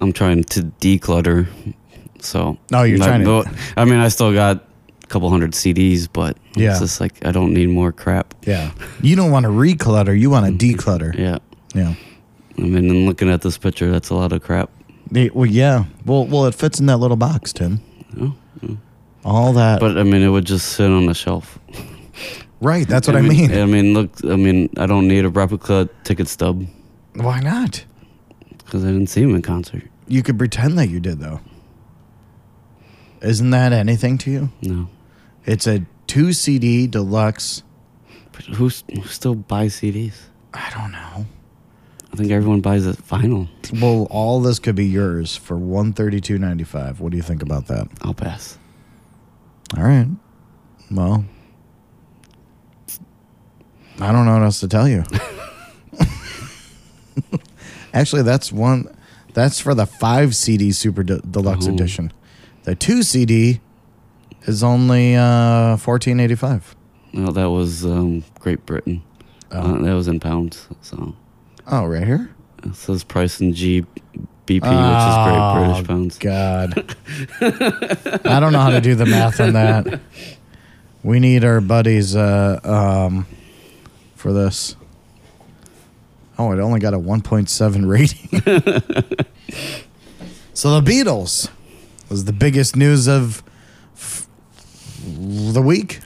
I'm 0.00 0.12
trying 0.12 0.44
to 0.44 0.62
declutter. 0.80 1.46
So. 2.20 2.58
Oh, 2.72 2.82
you're 2.82 3.02
I- 3.02 3.06
trying 3.06 3.24
to- 3.24 3.50
I 3.76 3.84
mean, 3.84 4.00
I 4.00 4.08
still 4.08 4.32
got 4.32 4.64
a 5.02 5.06
couple 5.06 5.30
hundred 5.30 5.52
CDs, 5.52 6.08
but 6.12 6.36
Yeah. 6.56 6.72
it's 6.72 6.80
just 6.80 7.00
like 7.00 7.24
I 7.24 7.32
don't 7.32 7.52
need 7.54 7.68
more 7.68 7.92
crap. 7.92 8.34
Yeah. 8.42 8.72
You 9.00 9.16
don't 9.16 9.30
want 9.30 9.44
to 9.44 9.50
reclutter, 9.50 10.18
you 10.18 10.30
want 10.30 10.46
to 10.46 10.52
mm-hmm. 10.52 10.78
declutter. 10.78 11.16
Yeah. 11.16 11.38
Yeah. 11.74 11.94
I 12.56 12.62
mean, 12.62 12.90
and 12.90 13.06
looking 13.06 13.30
at 13.30 13.42
this 13.42 13.56
picture, 13.56 13.90
that's 13.90 14.10
a 14.10 14.14
lot 14.14 14.32
of 14.32 14.42
crap. 14.42 14.70
Well, 15.12 15.46
yeah. 15.46 15.84
Well, 16.04 16.26
well, 16.26 16.46
it 16.46 16.54
fits 16.54 16.80
in 16.80 16.86
that 16.86 16.96
little 16.96 17.16
box, 17.16 17.52
Tim. 17.52 17.80
Oh, 18.20 18.34
All 19.24 19.52
that. 19.54 19.80
But 19.80 19.98
I 19.98 20.02
mean, 20.02 20.22
it 20.22 20.28
would 20.28 20.44
just 20.44 20.72
sit 20.72 20.90
on 20.90 21.06
the 21.06 21.14
shelf. 21.14 21.58
right. 22.60 22.86
That's 22.86 23.06
what 23.06 23.16
I, 23.16 23.20
mean. 23.20 23.52
I 23.52 23.66
mean, 23.66 23.94
look. 23.94 24.10
I 24.24 24.36
mean, 24.36 24.70
I 24.78 24.86
don't 24.86 25.08
need 25.08 25.24
a 25.24 25.28
replica 25.28 25.88
ticket 26.04 26.28
stub 26.28 26.66
Why 27.14 27.40
not? 27.40 27.84
because 28.64 28.84
I 28.84 28.88
didn't 28.88 29.06
see 29.06 29.22
him 29.22 29.34
in 29.34 29.40
concert. 29.40 29.84
You 30.08 30.22
could 30.22 30.36
pretend 30.38 30.78
that 30.78 30.88
you 30.88 31.00
did, 31.00 31.20
though. 31.20 31.40
Isn't 33.22 33.50
that 33.50 33.72
anything 33.72 34.18
to 34.18 34.30
you? 34.30 34.50
No. 34.62 34.88
It's 35.44 35.66
a 35.66 35.84
two 36.06 36.32
CD 36.32 36.86
deluxe. 36.86 37.62
But 38.32 38.44
who's 38.44 38.84
who 38.94 39.02
still 39.04 39.34
buys 39.34 39.74
CDs? 39.80 40.14
I 40.54 40.70
don't 40.74 40.92
know. 40.92 41.26
I 42.12 42.16
think 42.16 42.30
everyone 42.30 42.60
buys 42.60 42.86
it 42.86 42.96
vinyl. 43.06 43.48
Well, 43.80 44.06
all 44.10 44.40
this 44.40 44.58
could 44.58 44.74
be 44.74 44.86
yours 44.86 45.36
for 45.36 45.56
one 45.56 45.92
thirty 45.92 46.20
two 46.20 46.38
ninety 46.38 46.64
five. 46.64 47.00
What 47.00 47.10
do 47.10 47.16
you 47.16 47.22
think 47.22 47.42
about 47.42 47.66
that? 47.66 47.86
I'll 48.02 48.14
pass. 48.14 48.58
All 49.76 49.82
right. 49.84 50.06
Well, 50.90 51.24
I 54.00 54.10
don't 54.12 54.24
know 54.24 54.32
what 54.34 54.42
else 54.42 54.60
to 54.60 54.68
tell 54.68 54.88
you. 54.88 55.04
Actually, 57.92 58.22
that's 58.22 58.52
one. 58.52 58.94
That's 59.34 59.60
for 59.60 59.74
the 59.74 59.86
five 59.86 60.34
CD 60.34 60.72
Super 60.72 61.02
de- 61.02 61.18
Deluxe 61.20 61.66
Oh. 61.66 61.72
Edition. 61.72 62.12
The 62.64 62.74
two 62.74 63.02
CD 63.02 63.60
is 64.46 64.62
only 64.62 65.14
uh, 65.16 65.76
fourteen 65.76 66.20
eighty 66.20 66.34
five. 66.34 66.74
Well, 67.14 67.32
that 67.32 67.50
was 67.50 67.84
um, 67.84 68.24
Great 68.40 68.64
Britain. 68.66 69.02
Uh, 69.50 69.78
that 69.82 69.92
was 69.94 70.08
in 70.08 70.20
pounds. 70.20 70.68
So 70.82 71.14
Oh, 71.70 71.84
right 71.86 72.06
here. 72.06 72.30
it 72.64 72.74
says 72.74 73.04
price 73.04 73.40
in 73.40 73.52
GBP, 73.52 73.86
which 74.46 74.62
Oh, 74.64 75.08
is 75.08 75.16
Great 75.26 75.54
British 75.54 75.86
pounds. 75.86 76.18
God, 76.18 76.96
I 78.26 78.40
don't 78.40 78.52
know 78.52 78.60
how 78.60 78.70
to 78.70 78.80
do 78.80 78.94
the 78.94 79.06
math 79.06 79.40
on 79.40 79.52
that. 79.52 80.00
We 81.02 81.20
need 81.20 81.44
our 81.44 81.60
buddies 81.60 82.16
uh, 82.16 82.58
um, 82.64 83.26
for 84.16 84.32
this. 84.32 84.74
Oh, 86.38 86.52
it 86.52 86.58
only 86.60 86.80
got 86.80 86.94
a 86.94 86.98
1.7 86.98 87.88
rating. 87.88 88.40
so 90.54 90.80
the 90.80 90.90
Beatles 90.90 91.50
was 92.08 92.24
the 92.24 92.32
biggest 92.32 92.76
news 92.76 93.06
of 93.08 93.42
f- 93.94 94.26
the 95.04 95.60
week. 95.62 96.00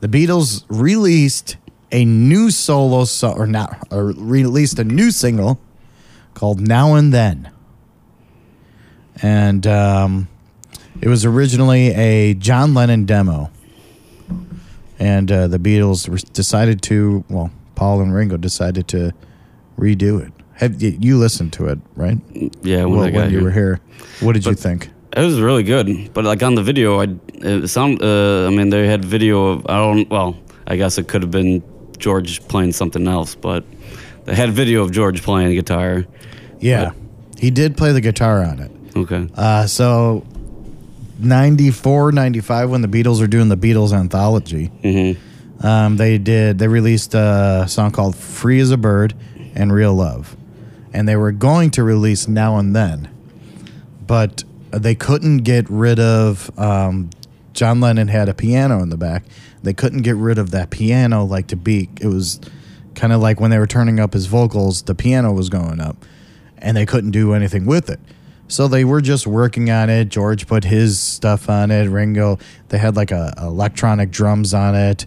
The 0.00 0.08
Beatles 0.08 0.64
released 0.68 1.56
a 1.94 2.04
new 2.04 2.50
solo 2.50 3.04
song, 3.04 3.38
or 3.38 3.46
not, 3.46 3.88
or 3.90 4.06
released 4.12 4.78
a 4.78 4.84
new 4.84 5.10
single 5.10 5.58
called 6.34 6.60
"Now 6.60 6.94
and 6.94 7.12
Then," 7.14 7.50
and 9.22 9.66
um, 9.66 10.28
it 11.00 11.08
was 11.08 11.24
originally 11.24 11.88
a 11.94 12.34
John 12.34 12.74
Lennon 12.74 13.04
demo. 13.06 13.50
and 14.98 15.30
uh, 15.30 15.46
the 15.48 15.58
Beatles 15.58 16.08
re- 16.08 16.20
decided 16.32 16.82
to. 16.82 17.24
Well, 17.28 17.50
Paul 17.74 18.00
and 18.02 18.14
Ringo 18.14 18.36
decided 18.36 18.86
to 18.88 19.12
redo 19.78 20.20
it. 20.24 20.32
Have 20.54 20.80
you, 20.80 20.96
you 21.00 21.18
listened 21.18 21.52
to 21.54 21.66
it, 21.66 21.78
right? 21.96 22.18
Yeah, 22.62 22.84
when 22.84 22.98
Well, 22.98 23.12
when 23.12 23.30
you 23.30 23.38
here. 23.38 23.42
were 23.42 23.50
here, 23.50 23.80
what 24.20 24.34
did 24.34 24.46
you 24.46 24.54
think? 24.54 24.90
It 25.16 25.20
was 25.20 25.40
really 25.40 25.62
good, 25.62 26.12
but 26.12 26.24
like 26.24 26.42
on 26.42 26.54
the 26.56 26.62
video, 26.62 27.00
I 27.00 27.06
it 27.34 27.68
sound. 27.68 28.02
Uh, 28.02 28.46
I 28.46 28.50
mean, 28.50 28.70
they 28.70 28.86
had 28.86 29.04
video 29.04 29.46
of. 29.46 29.66
I 29.68 29.76
don't. 29.78 30.08
Well, 30.10 30.36
I 30.66 30.76
guess 30.76 30.98
it 30.98 31.06
could 31.08 31.22
have 31.22 31.30
been 31.30 31.62
George 31.98 32.46
playing 32.48 32.72
something 32.72 33.06
else, 33.08 33.34
but 33.34 33.64
they 34.24 34.34
had 34.34 34.50
video 34.50 34.82
of 34.82 34.92
George 34.92 35.22
playing 35.22 35.54
guitar. 35.54 36.04
Yeah, 36.60 36.92
he 37.38 37.50
did 37.50 37.76
play 37.76 37.92
the 37.92 38.00
guitar 38.00 38.42
on 38.42 38.60
it. 38.60 38.70
Okay. 38.96 39.28
Uh, 39.34 39.66
so 39.66 40.24
94, 41.18 42.12
95, 42.12 42.70
when 42.70 42.80
the 42.80 42.88
Beatles 42.88 43.20
were 43.20 43.26
doing 43.26 43.48
the 43.48 43.56
Beatles 43.56 43.92
anthology, 43.92 44.66
hmm 44.82 45.12
um, 45.64 45.96
they 45.96 46.18
did 46.18 46.58
they 46.58 46.68
released 46.68 47.14
a 47.14 47.64
song 47.68 47.90
called 47.92 48.16
"Free 48.16 48.60
as 48.60 48.70
a 48.70 48.76
Bird" 48.76 49.14
and 49.54 49.72
"Real 49.72 49.94
Love," 49.94 50.36
and 50.92 51.08
they 51.08 51.16
were 51.16 51.32
going 51.32 51.70
to 51.72 51.84
release 51.84 52.28
"Now 52.28 52.58
and 52.58 52.74
Then," 52.76 53.08
but 54.06 54.44
they 54.70 54.94
couldn't 54.94 55.38
get 55.38 55.70
rid 55.70 56.00
of. 56.00 56.50
Um, 56.58 57.08
John 57.54 57.80
Lennon 57.80 58.08
had 58.08 58.28
a 58.28 58.34
piano 58.34 58.82
in 58.82 58.90
the 58.90 58.96
back. 58.96 59.24
They 59.62 59.72
couldn't 59.72 60.02
get 60.02 60.16
rid 60.16 60.38
of 60.38 60.50
that 60.50 60.70
piano, 60.70 61.24
like 61.24 61.46
to 61.48 61.56
be. 61.56 61.88
It 62.00 62.08
was 62.08 62.40
kind 62.94 63.12
of 63.12 63.20
like 63.20 63.40
when 63.40 63.50
they 63.50 63.58
were 63.58 63.66
turning 63.66 63.98
up 64.00 64.12
his 64.12 64.26
vocals, 64.26 64.82
the 64.82 64.94
piano 64.94 65.32
was 65.32 65.48
going 65.48 65.80
up, 65.80 65.96
and 66.58 66.76
they 66.76 66.84
couldn't 66.84 67.12
do 67.12 67.32
anything 67.32 67.64
with 67.64 67.88
it. 67.88 68.00
So 68.48 68.68
they 68.68 68.84
were 68.84 69.00
just 69.00 69.26
working 69.26 69.70
on 69.70 69.88
it. 69.88 70.10
George 70.10 70.46
put 70.46 70.64
his 70.64 71.00
stuff 71.00 71.48
on 71.48 71.70
it. 71.70 71.88
Ringo, 71.88 72.38
they 72.68 72.78
had 72.78 72.96
like 72.96 73.10
a 73.10 73.32
electronic 73.38 74.10
drums 74.10 74.52
on 74.52 74.74
it. 74.74 75.06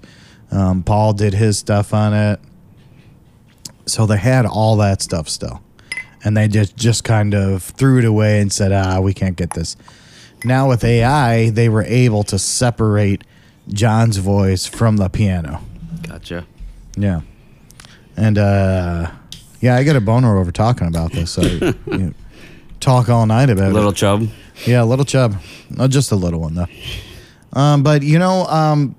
Um, 0.50 0.84
Paul 0.84 1.14
did 1.14 1.34
his 1.34 1.58
stuff 1.58 1.94
on 1.94 2.14
it. 2.14 2.40
So 3.86 4.06
they 4.06 4.18
had 4.18 4.46
all 4.46 4.78
that 4.78 5.02
stuff 5.02 5.30
still, 5.30 5.62
and 6.24 6.36
they 6.36 6.48
just 6.48 6.76
just 6.76 7.04
kind 7.04 7.34
of 7.34 7.64
threw 7.64 8.00
it 8.00 8.06
away 8.06 8.42
and 8.42 8.52
said, 8.52 8.72
"Ah, 8.72 9.00
we 9.00 9.14
can't 9.14 9.36
get 9.36 9.52
this." 9.52 9.78
Now 10.48 10.70
with 10.70 10.84
AI, 10.84 11.50
they 11.50 11.70
were 11.70 11.84
able 11.84 12.24
to 12.24 12.40
separate 12.40 13.24
John's 13.68 14.18
voice 14.18 14.66
from 14.66 14.98
the 14.98 15.10
piano. 15.10 15.62
Gotcha. 16.04 16.46
Yeah. 16.96 17.22
And 18.16 18.38
uh 18.38 19.12
yeah, 19.60 19.76
I 19.76 19.84
got 19.84 19.96
a 19.96 20.02
boner 20.02 20.38
over 20.38 20.52
talking 20.52 20.88
about 20.88 21.12
this. 21.12 21.32
So 21.32 21.42
you 21.42 21.74
know, 21.86 22.14
talk 22.80 23.10
all 23.10 23.26
night 23.26 23.50
about 23.50 23.66
Little 23.66 23.70
it. 23.70 23.74
Little 23.74 23.94
chub. 23.94 24.28
Yeah, 24.66 24.84
little 24.84 25.06
chub. 25.06 25.36
Not 25.70 25.90
just 25.90 26.12
a 26.12 26.16
little 26.16 26.40
one 26.42 26.56
though. 26.56 26.68
Um, 27.54 27.84
but 27.84 28.02
you 28.04 28.18
know, 28.18 28.46
um 28.48 28.96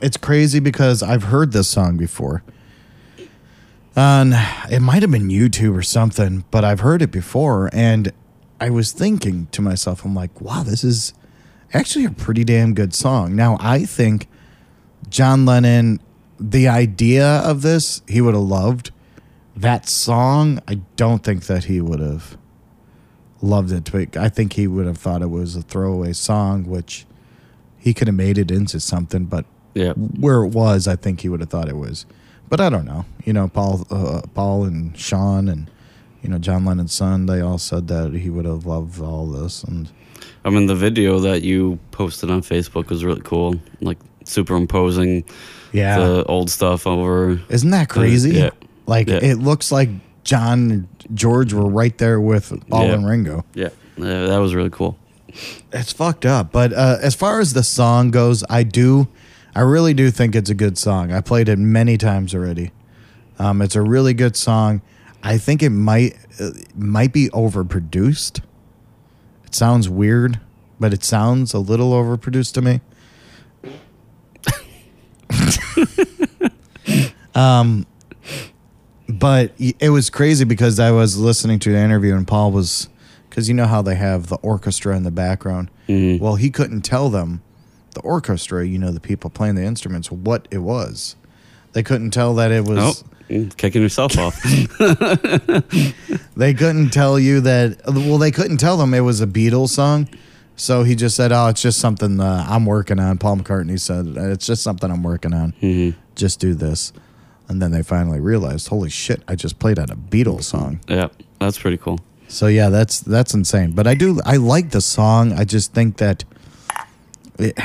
it's 0.00 0.16
crazy 0.16 0.58
because 0.58 1.02
I've 1.02 1.24
heard 1.24 1.52
this 1.52 1.68
song 1.68 1.96
before. 1.96 2.42
On 3.94 4.32
it 4.70 4.80
might 4.80 5.02
have 5.02 5.10
been 5.10 5.28
YouTube 5.28 5.76
or 5.76 5.82
something, 5.82 6.44
but 6.50 6.64
I've 6.64 6.80
heard 6.80 7.02
it 7.02 7.10
before 7.12 7.68
and 7.74 8.10
I 8.62 8.70
was 8.70 8.92
thinking 8.92 9.48
to 9.52 9.60
myself, 9.60 10.04
I'm 10.04 10.14
like, 10.14 10.40
wow, 10.40 10.62
this 10.62 10.84
is 10.84 11.14
actually 11.74 12.04
a 12.04 12.10
pretty 12.10 12.44
damn 12.44 12.74
good 12.74 12.94
song. 12.94 13.34
Now 13.34 13.56
I 13.58 13.84
think 13.84 14.28
John 15.08 15.44
Lennon, 15.44 16.00
the 16.38 16.68
idea 16.68 17.26
of 17.26 17.62
this, 17.62 18.02
he 18.06 18.20
would 18.20 18.34
have 18.34 18.42
loved. 18.44 18.92
That 19.56 19.88
song, 19.88 20.60
I 20.68 20.74
don't 20.96 21.24
think 21.24 21.46
that 21.46 21.64
he 21.64 21.80
would 21.80 21.98
have 22.00 22.36
loved 23.40 23.72
it. 23.72 23.90
But 23.90 24.16
I 24.16 24.28
think 24.28 24.52
he 24.52 24.68
would 24.68 24.86
have 24.86 24.98
thought 24.98 25.22
it 25.22 25.30
was 25.30 25.56
a 25.56 25.62
throwaway 25.62 26.12
song, 26.12 26.64
which 26.64 27.04
he 27.78 27.92
could 27.92 28.06
have 28.06 28.14
made 28.16 28.38
it 28.38 28.50
into 28.52 28.78
something. 28.78 29.24
But 29.24 29.44
Yeah. 29.74 29.92
where 29.94 30.44
it 30.44 30.50
was, 30.54 30.86
I 30.86 30.94
think 30.96 31.22
he 31.22 31.28
would 31.28 31.40
have 31.40 31.50
thought 31.50 31.68
it 31.68 31.76
was. 31.76 32.06
But 32.48 32.60
I 32.60 32.68
don't 32.68 32.84
know. 32.84 33.06
You 33.24 33.32
know, 33.32 33.48
Paul, 33.48 33.86
uh, 33.90 34.20
Paul 34.34 34.64
and 34.64 34.96
Sean, 34.96 35.48
and 35.48 35.68
you 36.22 36.28
know 36.28 36.38
John 36.38 36.64
Lennon's 36.64 36.92
son. 36.94 37.26
They 37.26 37.40
all 37.40 37.58
said 37.58 37.88
that 37.88 38.12
he 38.14 38.30
would 38.30 38.44
have 38.44 38.66
loved 38.66 39.00
all 39.00 39.26
this, 39.26 39.62
and 39.64 39.90
I 40.44 40.50
mean, 40.50 40.66
the 40.66 40.74
video 40.74 41.20
that 41.20 41.42
you 41.42 41.78
posted 41.90 42.30
on 42.30 42.42
Facebook 42.42 42.88
was 42.88 43.04
really 43.04 43.20
cool. 43.22 43.54
Like 43.80 43.98
superimposing 44.24 45.24
yeah, 45.72 45.98
the 45.98 46.24
old 46.24 46.50
stuff 46.50 46.86
over. 46.86 47.40
isn't 47.48 47.70
that 47.70 47.88
crazy? 47.88 48.32
yeah. 48.34 48.50
Like 48.86 49.08
Yeah. 49.08 49.18
it 49.22 49.38
looks 49.38 49.70
like 49.72 49.88
John 50.24 50.70
and 50.70 50.88
George 51.14 51.52
were 51.52 51.68
right 51.68 51.96
there 51.98 52.20
with 52.20 52.52
Paul 52.68 52.86
Yeah. 52.86 52.94
and 52.94 53.06
Ringo. 53.08 53.44
Yeah, 53.54 53.68
yeah, 53.96 54.26
that 54.26 54.38
was 54.38 54.54
really 54.54 54.70
cool. 54.70 54.96
It's 55.72 55.92
fucked 55.92 56.26
up. 56.26 56.52
But 56.52 56.72
uh, 56.72 56.98
as 57.00 57.14
far 57.14 57.40
as 57.40 57.54
the 57.54 57.62
song 57.62 58.10
goes, 58.10 58.44
I 58.50 58.64
do, 58.64 59.08
I 59.54 59.60
really 59.60 59.94
do 59.94 60.10
think 60.10 60.34
it's 60.34 60.50
a 60.50 60.54
good 60.54 60.76
song. 60.76 61.10
I 61.12 61.20
played 61.20 61.48
it 61.48 61.58
many 61.58 61.96
times 61.96 62.34
already. 62.34 62.70
Um, 63.38 63.62
it's 63.62 63.74
a 63.76 63.80
really 63.82 64.14
good 64.14 64.36
song. 64.36 64.82
I 65.22 65.38
think 65.38 65.62
it 65.62 65.70
might 65.70 66.16
uh, 66.40 66.50
might 66.74 67.12
be 67.12 67.28
overproduced. 67.30 68.40
It 69.44 69.54
sounds 69.54 69.88
weird, 69.88 70.40
but 70.80 70.92
it 70.92 71.04
sounds 71.04 71.54
a 71.54 71.58
little 71.58 71.92
overproduced 71.92 72.54
to 72.54 72.62
me. 72.62 72.80
um, 77.34 77.86
but 79.08 79.52
it 79.58 79.90
was 79.90 80.10
crazy 80.10 80.44
because 80.44 80.80
I 80.80 80.90
was 80.90 81.16
listening 81.18 81.58
to 81.60 81.72
the 81.72 81.78
interview 81.78 82.16
and 82.16 82.26
Paul 82.26 82.50
was 82.50 82.88
because 83.28 83.48
you 83.48 83.54
know 83.54 83.66
how 83.66 83.82
they 83.82 83.94
have 83.94 84.26
the 84.28 84.36
orchestra 84.36 84.96
in 84.96 85.04
the 85.04 85.10
background. 85.10 85.70
Well, 86.18 86.34
he 86.36 86.50
couldn't 86.50 86.82
tell 86.82 87.08
them 87.08 87.42
the 87.92 88.00
orchestra, 88.00 88.66
you 88.66 88.78
know, 88.78 88.90
the 88.90 89.00
people 89.00 89.30
playing 89.30 89.54
the 89.54 89.62
instruments, 89.64 90.10
what 90.10 90.48
it 90.50 90.58
was. 90.58 91.16
They 91.72 91.82
couldn't 91.82 92.10
tell 92.10 92.34
that 92.34 92.50
it 92.50 92.64
was. 92.64 93.02
Oh, 93.02 93.06
kicking 93.56 93.82
yourself 93.82 94.16
off. 94.18 94.38
They 96.36 96.54
couldn't 96.54 96.90
tell 96.90 97.18
you 97.18 97.40
that. 97.42 97.82
Well, 97.86 98.18
they 98.18 98.30
couldn't 98.30 98.56
tell 98.56 98.76
them 98.76 98.94
it 98.94 99.00
was 99.00 99.20
a 99.20 99.26
Beatles 99.26 99.68
song. 99.68 100.08
So 100.56 100.82
he 100.82 100.94
just 100.94 101.16
said, 101.16 101.32
"Oh, 101.32 101.48
it's 101.48 101.62
just 101.62 101.78
something 101.78 102.20
uh, 102.20 102.46
I'm 102.48 102.64
working 102.66 102.98
on." 102.98 103.18
Paul 103.18 103.36
McCartney 103.38 103.78
said, 103.78 104.06
"It's 104.16 104.46
just 104.46 104.62
something 104.62 104.90
I'm 104.90 105.02
working 105.02 105.34
on. 105.34 105.52
Mhm. 105.62 105.94
Just 106.14 106.40
do 106.40 106.54
this." 106.54 106.92
And 107.48 107.60
then 107.60 107.70
they 107.70 107.82
finally 107.82 108.20
realized, 108.20 108.68
"Holy 108.68 108.90
shit! 108.90 109.22
I 109.28 109.34
just 109.34 109.58
played 109.58 109.78
on 109.78 109.90
a 109.90 109.96
Beatles 109.96 110.44
song." 110.44 110.80
yeah, 110.88 111.08
that's 111.38 111.58
pretty 111.58 111.76
cool. 111.76 112.00
So 112.28 112.46
yeah, 112.46 112.68
that's 112.70 113.00
that's 113.00 113.34
insane. 113.34 113.72
But 113.72 113.86
I 113.86 113.94
do 113.94 114.20
I 114.24 114.36
like 114.36 114.70
the 114.70 114.80
song. 114.80 115.32
I 115.32 115.44
just 115.44 115.72
think 115.74 115.98
that 115.98 116.24
it, 117.38 117.58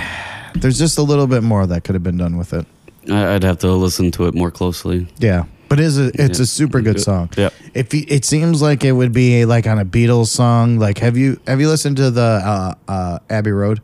there's 0.56 0.78
just 0.78 0.98
a 0.98 1.04
little 1.04 1.28
bit 1.28 1.44
more 1.44 1.66
that 1.68 1.84
could 1.84 1.96
have 1.96 2.04
been 2.04 2.18
done 2.18 2.38
with 2.38 2.54
it. 2.54 2.66
I'd 3.10 3.44
have 3.44 3.60
to 3.60 3.72
listen 3.72 4.12
to 4.12 4.28
it 4.28 4.34
more 4.36 4.52
closely. 4.52 5.08
Yeah, 5.20 5.46
but 5.70 5.80
it's 5.80 5.98
a 5.98 6.08
it's 6.08 6.40
Yeah. 6.40 6.44
a 6.44 6.46
super 6.46 6.82
good 6.82 7.00
song. 7.00 7.30
Yeah. 7.38 7.50
If 7.74 7.94
you, 7.94 8.04
it 8.08 8.26
seems 8.26 8.62
like 8.62 8.84
it 8.84 8.92
would 8.94 9.12
be 9.14 9.46
like 9.46 9.68
on 9.68 9.80
a 9.80 9.86
Beatles 9.86 10.28
song. 10.28 10.78
Like 10.80 10.98
have 11.00 11.16
you 11.18 11.40
have 11.48 11.60
you 11.62 11.70
listened 11.70 11.98
to 11.98 12.12
the 12.12 12.22
uh, 12.44 12.74
uh, 12.88 13.20
Abbey 13.30 13.52
Road? 13.52 13.82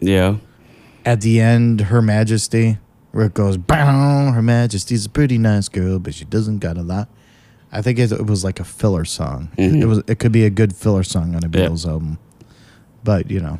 Yeah. 0.00 0.36
At 1.04 1.20
the 1.22 1.40
end, 1.40 1.80
Her 1.80 2.02
Majesty, 2.02 2.76
where 3.12 3.26
it 3.26 3.34
goes, 3.34 3.56
"Bow, 3.56 4.32
Her 4.32 4.42
Majesty's 4.42 5.06
a 5.06 5.08
pretty 5.08 5.38
nice 5.38 5.68
girl, 5.68 5.98
but 5.98 6.14
she 6.14 6.24
doesn't 6.26 6.58
got 6.58 6.76
a 6.76 6.82
lot." 6.82 7.08
I 7.72 7.82
think 7.82 7.98
it, 8.00 8.10
it 8.12 8.26
was 8.26 8.42
like 8.44 8.58
a 8.60 8.64
filler 8.64 9.04
song. 9.04 9.48
It, 9.56 9.72
Mhm. 9.72 9.88
was 9.88 9.98
it 10.08 10.18
could 10.18 10.32
be 10.32 10.44
a 10.44 10.50
good 10.50 10.74
filler 10.74 11.02
song 11.04 11.34
on 11.36 11.44
a 11.44 11.46
Yeah. 11.46 11.68
Beatles 11.68 11.86
album. 11.88 12.18
But 13.04 13.30
you 13.30 13.40
know, 13.40 13.58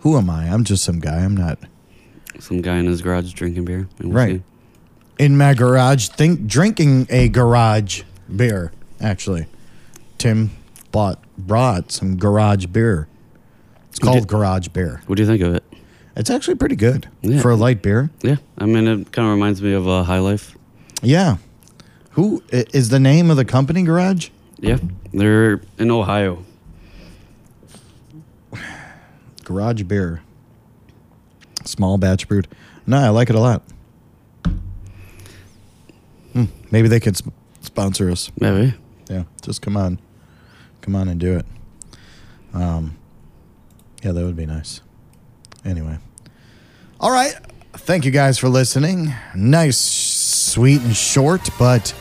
who 0.00 0.16
am 0.16 0.30
I? 0.30 0.44
I'm 0.48 0.64
just 0.64 0.84
some 0.84 1.00
guy. 1.00 1.16
I'm 1.24 1.36
not 1.36 1.58
Some 2.38 2.60
guy 2.60 2.76
in 2.78 2.86
his 2.86 3.02
garage 3.02 3.32
drinking 3.32 3.64
beer. 3.64 3.88
Right. 4.00 4.42
in 5.18 5.36
my 5.36 5.54
garage. 5.54 6.08
Think 6.08 6.46
drinking 6.46 7.06
a 7.10 7.28
garage 7.28 8.02
beer. 8.34 8.72
Actually, 9.00 9.46
Tim 10.18 10.50
bought 10.92 11.18
brought 11.36 11.90
some 11.92 12.16
garage 12.16 12.66
beer. 12.66 13.08
It's 13.90 13.98
called 13.98 14.20
you- 14.20 14.26
garage 14.26 14.68
beer. 14.68 15.02
What 15.06 15.16
do 15.16 15.22
you 15.22 15.28
think 15.28 15.42
of 15.42 15.54
it? 15.54 15.64
It's 16.16 16.30
actually 16.30 16.56
pretty 16.56 16.76
good 16.76 17.08
Yeah. 17.22 17.40
for 17.40 17.50
a 17.52 17.56
light 17.56 17.80
beer. 17.82 18.10
Yeah. 18.22 18.36
I 18.58 18.66
mean, 18.66 18.86
it 18.88 19.12
kind 19.12 19.26
of 19.28 19.34
reminds 19.34 19.62
me 19.62 19.72
of 19.72 19.86
uh, 19.88 20.02
High 20.02 20.18
Life. 20.18 20.56
Yeah. 21.02 21.36
Who 22.12 22.42
is 22.50 22.88
the 22.88 22.98
name 22.98 23.30
of 23.30 23.36
the 23.36 23.44
company? 23.44 23.82
Garage. 23.84 24.30
Yeah. 24.58 24.78
They're 25.12 25.60
in 25.78 25.90
Ohio. 25.92 26.44
Garage 29.44 29.82
beer. 29.84 30.22
Small 31.64 31.98
batch 31.98 32.28
brewed. 32.28 32.48
No, 32.86 32.98
I 32.98 33.08
like 33.10 33.28
it 33.30 33.36
a 33.36 33.40
lot. 33.40 33.62
Hmm, 36.32 36.44
maybe 36.70 36.88
they 36.88 37.00
could 37.00 37.16
sp- 37.18 37.32
sponsor 37.60 38.10
us. 38.10 38.30
Maybe. 38.40 38.74
Yeah, 39.08 39.24
just 39.42 39.62
come 39.62 39.76
on, 39.76 39.98
come 40.82 40.94
on 40.94 41.08
and 41.08 41.18
do 41.18 41.36
it. 41.38 41.46
Um, 42.52 42.96
yeah, 44.02 44.12
that 44.12 44.24
would 44.24 44.36
be 44.36 44.46
nice. 44.46 44.80
Anyway, 45.64 45.98
all 47.00 47.10
right. 47.10 47.34
Thank 47.74 48.04
you 48.04 48.10
guys 48.10 48.38
for 48.38 48.48
listening. 48.48 49.12
Nice, 49.34 49.78
sweet, 49.78 50.80
and 50.82 50.96
short, 50.96 51.48
but 51.58 51.94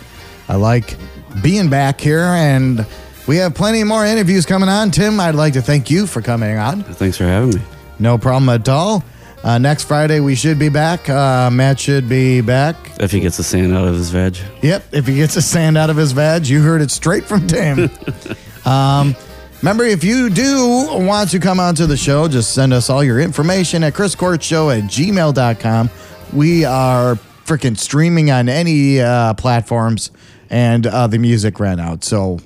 I 0.50 0.56
like 0.56 0.96
being 1.42 1.70
back 1.70 2.00
here, 2.02 2.24
and 2.24 2.86
we 3.28 3.38
have 3.38 3.54
plenty 3.54 3.84
more 3.84 4.06
interviews 4.06 4.46
coming 4.46 4.70
on. 4.70 4.92
Tim, 4.92 5.20
I'd 5.20 5.36
like 5.36 5.54
to 5.54 5.62
thank 5.62 5.90
you 5.92 6.08
for 6.08 6.22
coming 6.22 6.58
on. 6.58 6.84
Thanks 6.84 7.18
for 7.18 7.26
having 7.26 7.56
me. 7.56 7.62
No 8.00 8.18
problem 8.18 8.50
at 8.50 8.68
all. 8.70 9.04
Uh, 9.44 9.58
next 9.58 9.84
Friday 9.84 10.20
we 10.20 10.36
should 10.36 10.60
be 10.60 10.70
back. 10.70 11.10
Uh, 11.10 11.50
Matt 11.52 11.80
should 11.80 12.10
be 12.10 12.42
back. 12.42 12.76
If 13.00 13.12
he 13.12 13.20
gets 13.20 13.38
the 13.38 13.44
sand 13.44 13.76
out 13.76 13.88
of 13.88 13.96
his 13.96 14.10
veg. 14.10 14.38
Yep, 14.62 14.86
if 14.92 15.08
he 15.08 15.16
gets 15.16 15.36
the 15.36 15.42
sand 15.42 15.78
out 15.78 15.90
of 15.90 15.98
his 15.98 16.12
veg, 16.12 16.48
you 16.48 16.62
heard 16.62 16.82
it 16.82 16.92
straight 16.92 17.24
from 17.26 17.48
Tim. 17.48 17.90
um, 18.66 19.16
remember, 19.62 19.84
if 19.84 20.04
you 20.04 20.30
do 20.30 20.88
want 20.92 21.30
to 21.32 21.40
come 21.40 21.60
onto 21.60 21.86
the 21.86 21.98
show, 21.98 22.28
just 22.28 22.54
send 22.54 22.74
us 22.74 22.90
all 22.90 23.04
your 23.04 23.20
information 23.20 23.84
at 23.84 23.94
chriscourtshow 23.94 24.76
at 24.76 24.86
gmail.com. 24.86 25.90
We 26.34 26.66
are 26.66 27.16
freaking 27.46 27.78
streaming 27.78 28.32
on 28.32 28.50
any 28.50 29.00
uh, 29.00 29.34
platforms, 29.36 30.12
and 30.50 30.86
uh, 30.86 31.08
the 31.08 31.20
music 31.20 31.60
ran 31.60 31.80
out. 31.80 32.04
So 32.04 32.40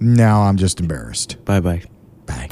now 0.00 0.42
I'm 0.42 0.56
just 0.56 0.80
embarrassed. 0.80 1.44
Bye 1.44 1.60
bye. 1.60 1.82
Bye. 2.26 2.48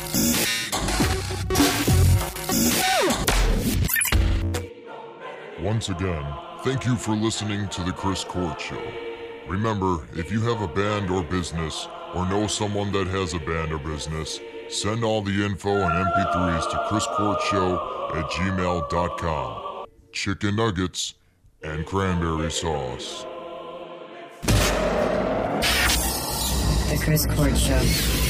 Once 5.71 5.89
again, 5.89 6.27
thank 6.64 6.85
you 6.85 6.97
for 6.97 7.14
listening 7.14 7.68
to 7.68 7.85
The 7.85 7.93
Chris 7.93 8.25
Court 8.25 8.61
Show. 8.61 8.83
Remember, 9.47 10.01
if 10.14 10.33
you 10.33 10.41
have 10.41 10.62
a 10.62 10.66
band 10.66 11.12
or 11.12 11.23
business, 11.23 11.87
or 12.12 12.29
know 12.29 12.49
someone 12.49 12.91
that 12.91 13.07
has 13.07 13.35
a 13.35 13.39
band 13.39 13.73
or 13.73 13.79
business, 13.79 14.41
send 14.68 15.05
all 15.05 15.23
the 15.23 15.45
info 15.45 15.71
and 15.71 15.93
MP3s 15.93 16.71
to 16.73 16.77
chriscourtshow 16.89 18.16
at 18.16 18.29
gmail.com. 18.33 19.87
Chicken 20.11 20.57
nuggets 20.57 21.14
and 21.62 21.87
cranberry 21.87 22.51
sauce. 22.51 23.25
The 26.89 27.01
Chris 27.01 27.27
Court 27.27 27.57
Show. 27.57 28.30